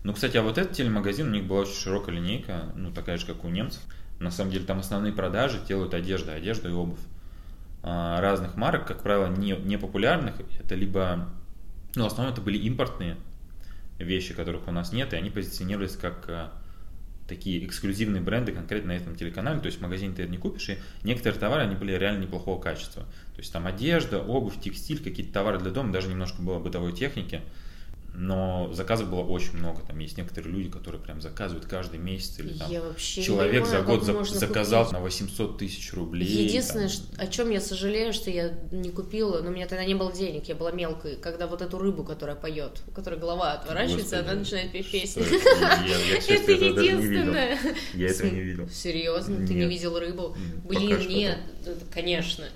Ну, 0.05 0.13
кстати, 0.13 0.37
а 0.37 0.43
вот 0.43 0.59
этот 0.59 0.75
телемагазин, 0.75 1.27
у 1.27 1.31
них 1.31 1.47
была 1.47 1.61
очень 1.61 1.73
широкая 1.73 2.15
линейка, 2.15 2.71
ну, 2.77 2.93
такая 2.93 3.17
же, 3.17 3.25
как 3.25 3.45
у 3.45 3.49
немцев. 3.49 3.81
На 4.21 4.31
самом 4.31 4.51
деле, 4.51 4.67
там 4.67 4.81
основные 4.81 5.15
продажи 5.15 5.59
делают 5.67 5.95
одежда, 5.95 6.35
одежда 6.35 6.69
и 6.69 6.73
обувь. 6.73 7.01
А, 7.83 8.21
разных 8.21 8.57
марок, 8.57 8.87
как 8.87 9.03
правило, 9.03 9.29
не, 9.29 9.53
не 9.53 9.79
популярных. 9.79 10.35
Это 10.63 10.75
либо, 10.75 11.31
ну, 11.95 12.05
в 12.05 12.07
основном 12.09 12.35
это 12.35 12.43
были 12.43 12.59
импортные 12.59 13.17
вещи, 13.99 14.35
которых 14.35 14.69
у 14.69 14.71
нас 14.71 14.93
нет, 14.93 15.15
и 15.15 15.17
они 15.17 15.31
позиционировались 15.31 15.97
как 15.97 16.27
а, 16.29 16.53
такие 17.29 17.65
эксклюзивные 17.65 18.23
бренды 18.23 18.53
конкретно 18.53 18.93
на 18.93 18.97
этом 18.97 19.17
телеканале, 19.17 19.61
то 19.61 19.67
есть 19.67 19.79
в 19.79 19.83
магазине 19.83 20.15
ты 20.15 20.27
не 20.27 20.39
купишь, 20.39 20.71
и 20.71 20.79
некоторые 21.03 21.39
товары, 21.39 21.63
они 21.63 21.75
были 21.75 21.93
реально 21.93 22.23
неплохого 22.23 22.61
качества. 22.61 23.03
То 23.35 23.39
есть 23.39 23.53
там 23.53 23.67
одежда, 23.67 24.21
обувь, 24.21 24.61
текстиль, 24.61 25.03
какие-то 25.03 25.33
товары 25.33 25.59
для 25.59 25.71
дома, 25.71 25.93
даже 25.93 26.09
немножко 26.09 26.43
было 26.43 26.59
бытовой 26.59 26.93
техники, 26.93 27.41
но 28.19 28.73
заказов 28.73 29.11
было 29.11 29.21
очень 29.23 29.59
много. 29.59 29.83
Там 29.87 29.99
есть 29.99 30.17
некоторые 30.17 30.51
люди, 30.53 30.71
которые 30.71 31.01
прям 31.03 31.21
заказывают 31.21 31.67
каждый 31.67 31.99
месяц 31.99 32.39
или 32.39 32.57
там 32.57 32.71
Я 32.71 32.81
вообще 32.81 33.23
человек 33.23 33.65
понимаю, 33.65 33.81
за 33.81 33.87
год 33.87 34.05
за- 34.05 34.39
заказал 34.39 34.85
купить. 34.85 34.93
на 34.99 35.01
800 35.05 35.59
тысяч 35.59 35.93
рублей. 35.93 36.27
Единственное, 36.27 36.89
там. 36.89 36.99
о 37.19 37.27
чем 37.27 37.51
я 37.51 37.61
сожалею, 37.61 38.15
что 38.15 38.31
я 38.31 38.53
не 38.73 38.91
купила, 38.91 39.43
но 39.43 39.51
у 39.51 39.53
меня 39.53 39.67
тогда 39.67 39.85
не 39.85 39.95
было 39.95 40.11
денег, 40.13 40.45
я 40.49 40.55
была 40.55 40.71
мелкой, 40.73 41.17
когда 41.17 41.47
вот 41.47 41.61
эту 41.61 41.79
рыбу, 41.79 42.05
которая 42.05 42.37
поет, 42.37 42.81
у 42.89 42.91
которой 42.91 43.19
голова 43.19 43.53
отворачивается, 43.53 44.17
Господи. 44.17 44.31
она 44.31 44.39
начинает 44.41 44.73
петь 44.73 44.91
песню. 44.91 45.25
Что 45.25 46.33
это? 46.33 46.65
Единственное. 46.65 47.59
Я 47.95 48.09
этого 48.09 48.31
не 48.31 48.41
видел. 48.41 48.69
Серьезно, 48.71 49.47
ты 49.47 49.53
не 49.55 49.67
видел 49.67 49.99
рыбу? 49.99 50.35
Блин, 50.65 51.07
нет, 51.09 51.39
конечно. 51.93 52.47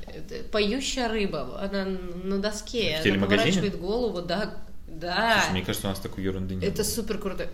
Поющая 0.52 1.08
рыба, 1.08 1.60
она 1.60 1.84
на 1.84 2.38
доске, 2.38 2.98
она 3.04 3.26
поворачивает 3.26 3.78
голову, 3.78 4.22
да, 4.22 4.54
да. 4.90 5.40
Слушай, 5.40 5.52
мне 5.52 5.62
кажется, 5.62 5.86
у 5.86 5.90
нас 5.90 6.00
такой 6.00 6.24
ерунды 6.24 6.54
нет. 6.54 6.64
Это 6.72 6.84
супер 6.84 7.18
круто. 7.18 7.48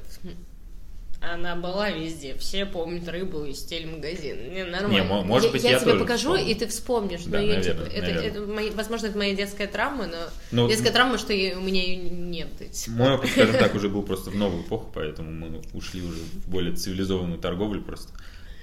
Она 1.20 1.57
была 1.57 1.90
везде. 1.90 2.37
Все 2.37 2.66
помнят 2.66 3.09
рыбу 3.09 3.44
из 3.46 3.64
телемагазина. 3.64 4.49
Не, 4.53 4.64
нормально. 4.64 4.94
Не, 4.94 5.03
мо- 5.03 5.25
может 5.25 5.51
быть, 5.51 5.64
я, 5.64 5.70
я 5.70 5.79
тебе 5.79 5.92
тоже 5.92 6.05
покажу, 6.05 6.35
вспомню. 6.35 6.51
и 6.53 6.55
ты 6.55 6.66
вспомнишь. 6.68 7.25
Да, 7.25 7.38
но 7.38 7.44
я, 7.44 7.55
наверное, 7.57 7.87
типа, 7.87 7.94
это, 7.96 8.07
наверное. 8.14 8.29
это 8.31 8.40
мои- 8.53 8.70
возможно, 8.70 9.07
это 9.07 9.18
моя 9.18 9.35
детская 9.35 9.66
травма, 9.66 10.07
но 10.07 10.16
Ну, 10.53 10.68
детская 10.68 10.90
травма, 10.92 11.16
что 11.18 11.33
я- 11.33 11.59
у 11.59 11.62
меня 11.62 11.83
ее 11.83 12.11
нет. 12.11 12.49
Мой 12.88 13.14
опыт, 13.14 13.31
скажем 13.31 13.57
так, 13.57 13.75
уже 13.75 13.88
был 13.88 14.03
просто 14.03 14.31
в 14.31 14.37
новую 14.37 14.62
эпоху, 14.62 14.90
поэтому 14.94 15.33
мы 15.33 15.62
ушли 15.72 16.03
уже 16.03 16.18
в 16.20 16.49
более 16.49 16.77
цивилизованную 16.77 17.38
торговлю 17.40 17.83
просто. 17.83 18.12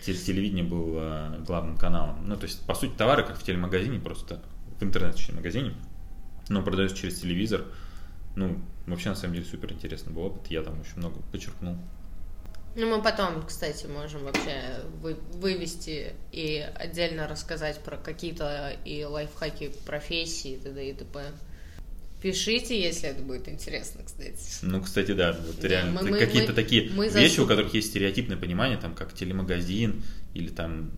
Теле- 0.05 0.17
Телевидение 0.23 0.63
было 0.63 1.35
главным 1.45 1.75
каналом. 1.75 2.23
Ну, 2.27 2.37
то 2.37 2.43
есть, 2.45 2.65
по 2.67 2.75
сути, 2.75 2.93
товары, 2.95 3.23
как 3.23 3.39
в 3.39 3.43
телемагазине, 3.43 3.99
просто 3.99 4.41
в 4.79 4.83
интернет-магазине, 4.83 5.73
но 6.49 6.61
продаются 6.61 6.95
через 6.97 7.19
телевизор. 7.19 7.63
Ну, 8.35 8.59
вообще, 8.87 9.09
на 9.09 9.15
самом 9.15 9.35
деле, 9.35 9.45
супер 9.45 9.71
интересный 9.73 10.11
был 10.13 10.23
опыт. 10.23 10.47
Я 10.51 10.61
там 10.63 10.79
очень 10.79 10.97
много 10.97 11.21
почерпнул. 11.31 11.77
Ну, 12.75 12.89
мы 12.97 13.03
потом, 13.03 13.45
кстати, 13.45 13.85
можем 13.85 14.23
вообще 14.23 14.81
вы- 15.01 15.17
вывести 15.33 16.13
и 16.31 16.65
отдельно 16.75 17.27
рассказать 17.27 17.79
про 17.83 17.97
какие-то 17.97 18.75
и 18.83 19.03
лайфхаки 19.03 19.71
профессии 19.85 20.53
и 20.53 20.57
т.д. 20.57 20.89
и 20.89 20.93
т.п. 20.93 21.21
Пишите, 22.21 22.81
если 22.81 23.09
это 23.09 23.21
будет 23.21 23.49
интересно, 23.49 24.01
кстати. 24.05 24.39
Ну, 24.61 24.81
кстати, 24.81 25.11
да, 25.13 25.33
вот 25.33 25.59
Да, 25.59 25.67
реально. 25.67 26.01
мы- 26.01 26.17
какие-то 26.17 26.49
мы- 26.51 26.55
такие 26.55 26.89
мы 26.91 27.09
вещи, 27.09 27.35
засу- 27.39 27.43
у 27.43 27.47
которых 27.47 27.73
есть 27.75 27.89
стереотипное 27.89 28.37
понимание, 28.37 28.77
там, 28.77 28.95
как 28.95 29.13
телемагазин 29.13 30.03
или 30.33 30.47
там 30.47 30.91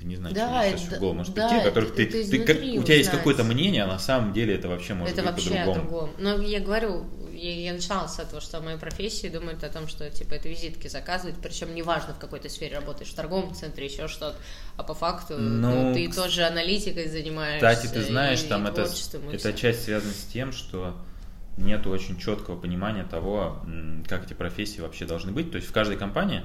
ты 0.00 0.06
не 0.06 0.16
знаешь, 0.16 0.34
Да, 0.34 0.76
что 0.78 0.86
это- 0.88 0.96
голову 0.98 1.16
может 1.18 1.34
да, 1.34 1.60
о 1.60 1.64
которых 1.64 1.90
это- 1.90 1.96
ты, 1.96 2.04
это 2.22 2.30
ты 2.30 2.44
как, 2.44 2.56
у 2.56 2.82
тебя 2.82 2.94
есть 2.96 3.08
узнать. 3.08 3.18
какое-то 3.18 3.44
мнение, 3.44 3.82
а 3.84 3.86
на 3.86 3.98
самом 3.98 4.32
деле 4.32 4.54
это 4.54 4.68
вообще 4.68 4.94
может 4.94 5.12
это 5.18 5.22
быть 5.30 5.44
вообще 5.44 5.58
о 5.60 5.66
по-другому. 5.66 5.90
другом. 5.90 6.10
Но 6.18 6.42
я 6.42 6.60
говорю, 6.60 7.04
я, 7.34 7.54
я 7.60 7.72
начинала 7.74 8.06
с 8.06 8.18
этого, 8.18 8.40
что 8.40 8.60
в 8.60 8.64
моей 8.64 8.78
профессии 8.78 9.28
думают 9.28 9.62
о 9.62 9.68
том, 9.68 9.88
что 9.88 10.08
типа 10.10 10.34
это 10.34 10.48
визитки 10.48 10.88
заказывают, 10.88 11.36
причем 11.42 11.74
неважно 11.74 12.14
в 12.14 12.18
какой 12.18 12.40
то 12.40 12.48
сфере 12.48 12.76
работаешь, 12.76 13.10
в 13.10 13.14
торговом 13.14 13.54
центре, 13.54 13.86
еще 13.86 14.08
что-то, 14.08 14.36
а 14.76 14.82
по 14.82 14.94
факту 14.94 15.36
Ну, 15.38 15.88
ну, 15.88 15.94
ты 15.94 16.06
кс- 16.06 16.14
тоже 16.14 16.44
аналитикой 16.44 17.08
занимаешься. 17.08 17.66
Кстати, 17.74 17.92
ты 17.92 18.02
знаешь, 18.02 18.42
и 18.42 18.46
там 18.46 18.66
это, 18.66 18.84
творчеством, 18.86 19.30
и 19.30 19.36
всё. 19.36 19.52
часть 19.52 19.84
связана 19.84 20.12
с 20.12 20.24
тем, 20.32 20.52
что 20.52 20.96
нет 21.58 21.86
очень 21.86 22.18
четкого 22.18 22.58
понимания 22.58 23.04
того, 23.04 23.60
как 24.08 24.24
эти 24.24 24.32
профессии 24.32 24.80
вообще 24.80 25.04
должны 25.04 25.30
быть. 25.32 25.50
То 25.50 25.56
есть 25.56 25.68
в 25.68 25.72
каждой 25.72 25.98
компании 25.98 26.42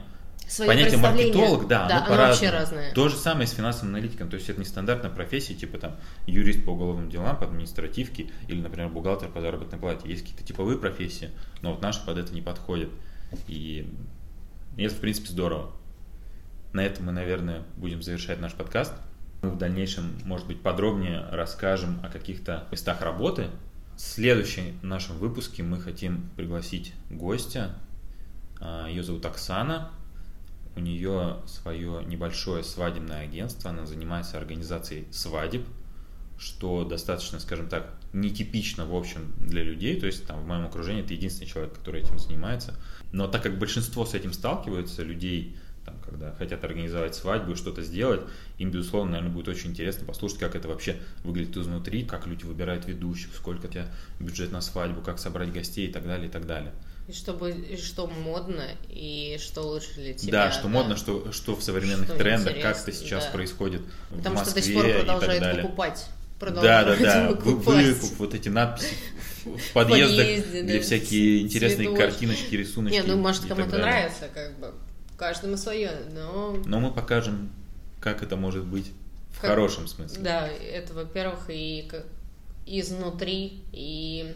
Свои 0.47 0.67
понятие 0.67 0.99
маркетолог, 0.99 1.67
да, 1.67 1.87
да 1.87 2.05
оно 2.05 2.13
оно 2.13 2.23
вообще 2.27 2.49
разное. 2.49 2.93
То 2.93 3.09
же 3.09 3.15
самое 3.15 3.47
с 3.47 3.51
финансовым 3.51 3.95
аналитиком. 3.95 4.29
То 4.29 4.35
есть 4.35 4.49
это 4.49 4.59
не 4.59 4.65
стандартная 4.65 5.09
профессия, 5.09 5.55
типа 5.55 5.77
там 5.77 5.95
юрист 6.27 6.63
по 6.63 6.71
уголовным 6.71 7.09
делам, 7.09 7.37
по 7.37 7.45
административке 7.45 8.29
или, 8.47 8.61
например, 8.61 8.89
бухгалтер 8.89 9.29
по 9.29 9.41
заработной 9.41 9.79
плате. 9.79 10.07
Есть 10.07 10.21
какие-то 10.21 10.43
типовые 10.43 10.77
профессии, 10.77 11.31
но 11.61 11.71
вот 11.71 11.81
наши 11.81 12.05
под 12.05 12.17
это 12.17 12.33
не 12.33 12.41
подходят. 12.41 12.89
И 13.47 13.91
это, 14.77 14.93
в 14.93 14.99
принципе, 14.99 15.29
здорово. 15.29 15.71
На 16.73 16.83
этом 16.83 17.05
мы, 17.05 17.11
наверное, 17.11 17.63
будем 17.77 18.03
завершать 18.03 18.39
наш 18.39 18.53
подкаст. 18.53 18.93
Мы 19.41 19.49
в 19.49 19.57
дальнейшем, 19.57 20.11
может 20.25 20.45
быть, 20.47 20.61
подробнее 20.61 21.25
расскажем 21.31 21.99
о 22.03 22.09
каких-то 22.09 22.67
местах 22.71 23.01
работы. 23.01 23.47
В 23.95 24.01
следующем 24.01 24.77
нашем 24.81 25.17
выпуске 25.17 25.63
мы 25.63 25.79
хотим 25.79 26.29
пригласить 26.35 26.93
гостя. 27.09 27.75
А, 28.59 28.87
Ее 28.89 29.03
зовут 29.03 29.25
Оксана. 29.25 29.91
У 30.75 30.79
нее 30.79 31.37
свое 31.45 32.03
небольшое 32.05 32.63
свадебное 32.63 33.21
агентство. 33.21 33.69
Она 33.69 33.85
занимается 33.85 34.37
организацией 34.37 35.07
свадеб, 35.11 35.65
что 36.37 36.83
достаточно, 36.83 37.39
скажем 37.39 37.69
так, 37.69 37.93
нетипично, 38.13 38.85
в 38.85 38.95
общем, 38.95 39.33
для 39.39 39.63
людей. 39.63 39.99
То 39.99 40.05
есть 40.05 40.25
там 40.25 40.43
в 40.43 40.47
моем 40.47 40.65
окружении 40.65 41.03
это 41.03 41.13
единственный 41.13 41.47
человек, 41.47 41.73
который 41.73 42.01
этим 42.01 42.19
занимается. 42.19 42.75
Но 43.11 43.27
так 43.27 43.43
как 43.43 43.57
большинство 43.57 44.05
с 44.05 44.13
этим 44.13 44.33
сталкиваются, 44.33 45.03
людей, 45.03 45.57
там, 45.85 45.95
когда 46.03 46.33
хотят 46.33 46.63
организовать 46.63 47.15
свадьбу 47.15 47.53
и 47.53 47.55
что-то 47.55 47.81
сделать, 47.83 48.21
им, 48.57 48.71
безусловно, 48.71 49.11
наверное, 49.11 49.33
будет 49.33 49.47
очень 49.47 49.69
интересно 49.69 50.05
послушать, 50.05 50.39
как 50.39 50.55
это 50.55 50.67
вообще 50.67 50.97
выглядит 51.23 51.55
изнутри, 51.55 52.03
как 52.03 52.27
люди 52.27 52.43
выбирают 52.43 52.85
ведущих, 52.85 53.33
сколько 53.35 53.67
у 53.67 53.69
тебя 53.69 53.87
бюджет 54.19 54.51
на 54.51 54.61
свадьбу, 54.61 55.01
как 55.01 55.19
собрать 55.19 55.53
гостей 55.53 55.87
и 55.87 55.91
так 55.91 56.05
далее, 56.05 56.27
и 56.27 56.31
так 56.31 56.45
далее. 56.47 56.73
И 57.07 57.13
чтобы, 57.13 57.51
и 57.51 57.77
что 57.77 58.07
модно, 58.07 58.65
и 58.89 59.37
что 59.39 59.61
лучше 59.61 59.93
для 59.95 60.13
тебя. 60.13 60.31
да, 60.31 60.51
что 60.51 60.67
модно, 60.67 60.97
что, 60.97 61.31
что 61.31 61.55
в 61.55 61.63
современных 61.63 62.07
Что 62.07 62.17
трендах, 62.17 62.59
как 62.59 62.77
это 62.77 62.91
сейчас 62.91 63.25
да. 63.25 63.31
происходит 63.31 63.81
Потому 64.09 64.37
в 64.37 64.39
что 64.39 64.55
Москве 64.55 64.61
до 64.61 64.67
сих 64.67 64.75
пор 64.75 64.85
и 64.85 64.91
так 64.91 65.01
продолжают 65.01 65.43
далее. 65.43 65.63
покупать 65.63 66.05
да, 66.39 66.83
да, 66.83 66.95
да, 66.97 67.29
выкуп, 67.31 68.17
вот 68.17 68.33
эти 68.33 68.49
надписи 68.49 68.95
в 69.45 69.73
подъездах, 69.73 70.17
подъезде, 70.17 70.61
где 70.63 70.77
да, 70.77 70.83
всякие 70.83 71.41
интересные 71.41 71.87
цветочки. 71.87 72.01
картиночки, 72.01 72.55
рисуночки. 72.55 72.95
Не, 72.95 73.03
ну 73.03 73.17
может 73.17 73.45
кому-то 73.45 73.77
нравится, 73.77 74.27
как 74.33 74.57
бы, 74.59 74.73
каждому 75.17 75.55
свое, 75.55 75.91
но... 76.13 76.57
Но 76.65 76.79
мы 76.79 76.91
покажем, 76.91 77.51
как 78.01 78.21
это 78.21 78.35
может 78.35 78.65
быть 78.65 78.91
в 79.31 79.39
как... 79.39 79.51
хорошем 79.51 79.87
смысле. 79.87 80.21
Да, 80.21 80.47
это, 80.47 80.93
во-первых, 80.93 81.45
и 81.49 81.89
изнутри, 82.65 83.63
и 83.71 84.35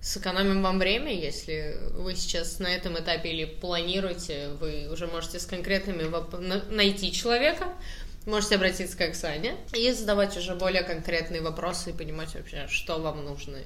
сэкономим 0.00 0.62
вам 0.62 0.78
время, 0.78 1.12
если 1.12 1.78
вы 1.94 2.14
сейчас 2.14 2.58
на 2.58 2.68
этом 2.68 2.98
этапе 2.98 3.30
или 3.30 3.44
планируете, 3.44 4.50
вы 4.60 4.88
уже 4.90 5.06
можете 5.06 5.40
с 5.40 5.46
конкретными 5.46 6.04
воп... 6.04 6.34
найти 6.70 7.12
человека, 7.12 7.68
можете 8.26 8.56
обратиться 8.56 8.96
как 8.96 9.14
Саня 9.14 9.56
и 9.72 9.90
задавать 9.92 10.36
уже 10.36 10.54
более 10.54 10.82
конкретные 10.82 11.40
вопросы 11.40 11.90
и 11.90 11.92
понимать 11.92 12.34
вообще, 12.34 12.66
что 12.68 12.98
вам 12.98 13.24
нужно. 13.24 13.58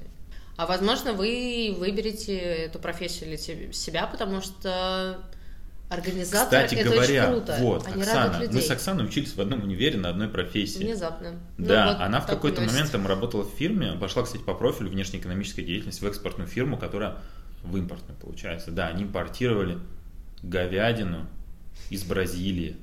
А 0.56 0.66
возможно, 0.66 1.14
вы 1.14 1.74
выберете 1.76 2.36
эту 2.36 2.78
профессию 2.78 3.28
для 3.28 3.72
себя, 3.72 4.06
потому 4.06 4.42
что 4.42 5.22
Организатор 5.90 6.44
Кстати 6.44 6.76
это 6.76 6.90
говоря, 6.90 7.24
очень 7.24 7.32
круто. 7.34 7.56
вот, 7.60 7.86
Они 7.88 8.02
Оксана, 8.02 8.48
мы 8.52 8.60
с 8.60 8.70
Оксаной 8.70 9.04
учились 9.04 9.34
в 9.34 9.40
одном 9.40 9.64
универе 9.64 9.98
на 9.98 10.10
одной 10.10 10.28
профессии. 10.28 10.84
Внезапно. 10.84 11.34
Да, 11.58 11.84
ну, 11.84 11.92
вот 11.92 12.00
она 12.00 12.20
в 12.20 12.26
какой-то 12.26 12.60
момент 12.60 12.92
там 12.92 13.08
работала 13.08 13.42
в 13.42 13.52
фирме, 13.54 13.92
пошла, 14.00 14.22
кстати, 14.22 14.40
по 14.40 14.54
профилю 14.54 14.88
внешнеэкономической 14.88 15.64
деятельности 15.64 16.04
в 16.04 16.06
экспортную 16.06 16.48
фирму, 16.48 16.78
которая 16.78 17.16
в 17.64 17.76
импортную 17.76 18.16
получается. 18.18 18.70
Да, 18.70 18.86
они 18.86 19.02
импортировали 19.02 19.78
говядину 20.44 21.26
из 21.90 22.04
Бразилии. 22.04 22.76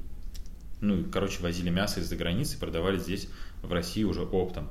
Ну, 0.81 1.05
короче, 1.09 1.41
возили 1.41 1.69
мясо 1.69 2.01
из-за 2.01 2.17
границы 2.17 2.57
и 2.57 2.59
продавали 2.59 2.97
здесь, 2.97 3.29
в 3.63 3.71
России, 3.71 4.03
уже 4.03 4.23
оптом. 4.23 4.69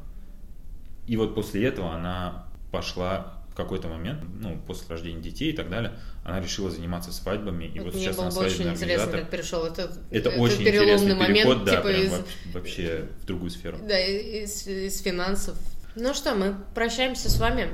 И 1.07 1.17
вот 1.17 1.35
после 1.35 1.65
этого 1.65 1.95
она 1.95 2.47
пошла 2.71 3.36
какой-то 3.57 3.89
момент, 3.89 4.23
ну, 4.39 4.61
после 4.67 4.89
рождения 4.89 5.21
детей 5.21 5.53
и 5.53 5.57
так 5.57 5.71
далее, 5.71 5.95
она 6.25 6.41
решила 6.41 6.71
заниматься 6.71 7.13
свадьбами. 7.13 7.65
И 7.65 7.81
вот, 7.81 7.93
вот 7.93 7.95
сейчас 7.95 8.19
она 8.19 8.31
свадебный 8.31 8.67
очень 8.67 8.75
интересно, 8.75 9.13
как 9.13 9.31
перешел 9.31 9.65
этот, 9.65 9.93
Это 10.11 10.29
этот 10.29 10.39
очень 10.39 10.61
интересный 10.61 11.15
момент, 11.15 11.49
переход, 11.49 11.65
да, 11.65 11.71
типа 11.73 11.89
прям 11.89 12.03
из... 12.03 12.53
вообще 12.53 13.09
в 13.23 13.27
другую 13.27 13.51
сферу. 13.51 13.79
Да, 13.87 13.99
из, 13.99 14.67
из 14.67 15.01
финансов. 15.01 15.57
Ну 15.97 16.13
что, 16.13 16.35
мы 16.35 16.55
прощаемся 16.75 17.31
с 17.31 17.41
вами. 17.41 17.71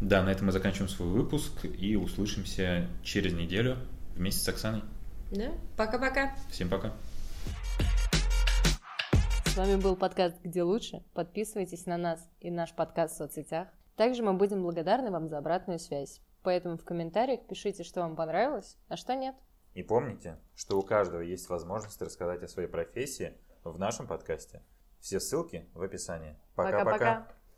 Да, 0.00 0.22
на 0.22 0.30
этом 0.30 0.46
мы 0.46 0.52
заканчиваем 0.52 0.88
свой 0.88 1.08
выпуск 1.08 1.64
и 1.64 1.96
услышимся 1.96 2.88
через 3.02 3.34
неделю 3.34 3.76
вместе 4.14 4.40
с 4.40 4.48
Оксаной. 4.48 4.82
Да, 5.30 5.52
пока-пока. 5.76 6.34
Всем 6.50 6.68
пока. 6.68 6.92
С 9.44 9.56
вами 9.56 9.76
был 9.76 9.96
подкаст 9.96 10.36
«Где 10.44 10.62
лучше?». 10.62 11.02
Подписывайтесь 11.14 11.86
на 11.86 11.96
нас 11.96 12.20
и 12.40 12.50
наш 12.50 12.72
подкаст 12.72 13.14
в 13.14 13.18
соцсетях. 13.18 13.68
Также 13.96 14.22
мы 14.22 14.34
будем 14.34 14.62
благодарны 14.62 15.10
вам 15.10 15.26
за 15.26 15.38
обратную 15.38 15.78
связь. 15.78 16.20
Поэтому 16.42 16.76
в 16.76 16.84
комментариях 16.84 17.46
пишите, 17.46 17.82
что 17.82 18.02
вам 18.02 18.14
понравилось, 18.14 18.76
а 18.88 18.96
что 18.96 19.14
нет. 19.14 19.34
И 19.74 19.82
помните, 19.82 20.38
что 20.54 20.78
у 20.78 20.82
каждого 20.82 21.20
есть 21.20 21.48
возможность 21.48 22.00
рассказать 22.00 22.42
о 22.42 22.48
своей 22.48 22.68
профессии 22.68 23.36
в 23.64 23.78
нашем 23.78 24.06
подкасте. 24.06 24.62
Все 25.00 25.18
ссылки 25.18 25.68
в 25.74 25.82
описании. 25.82 26.36
Пока-пока. 26.54 27.26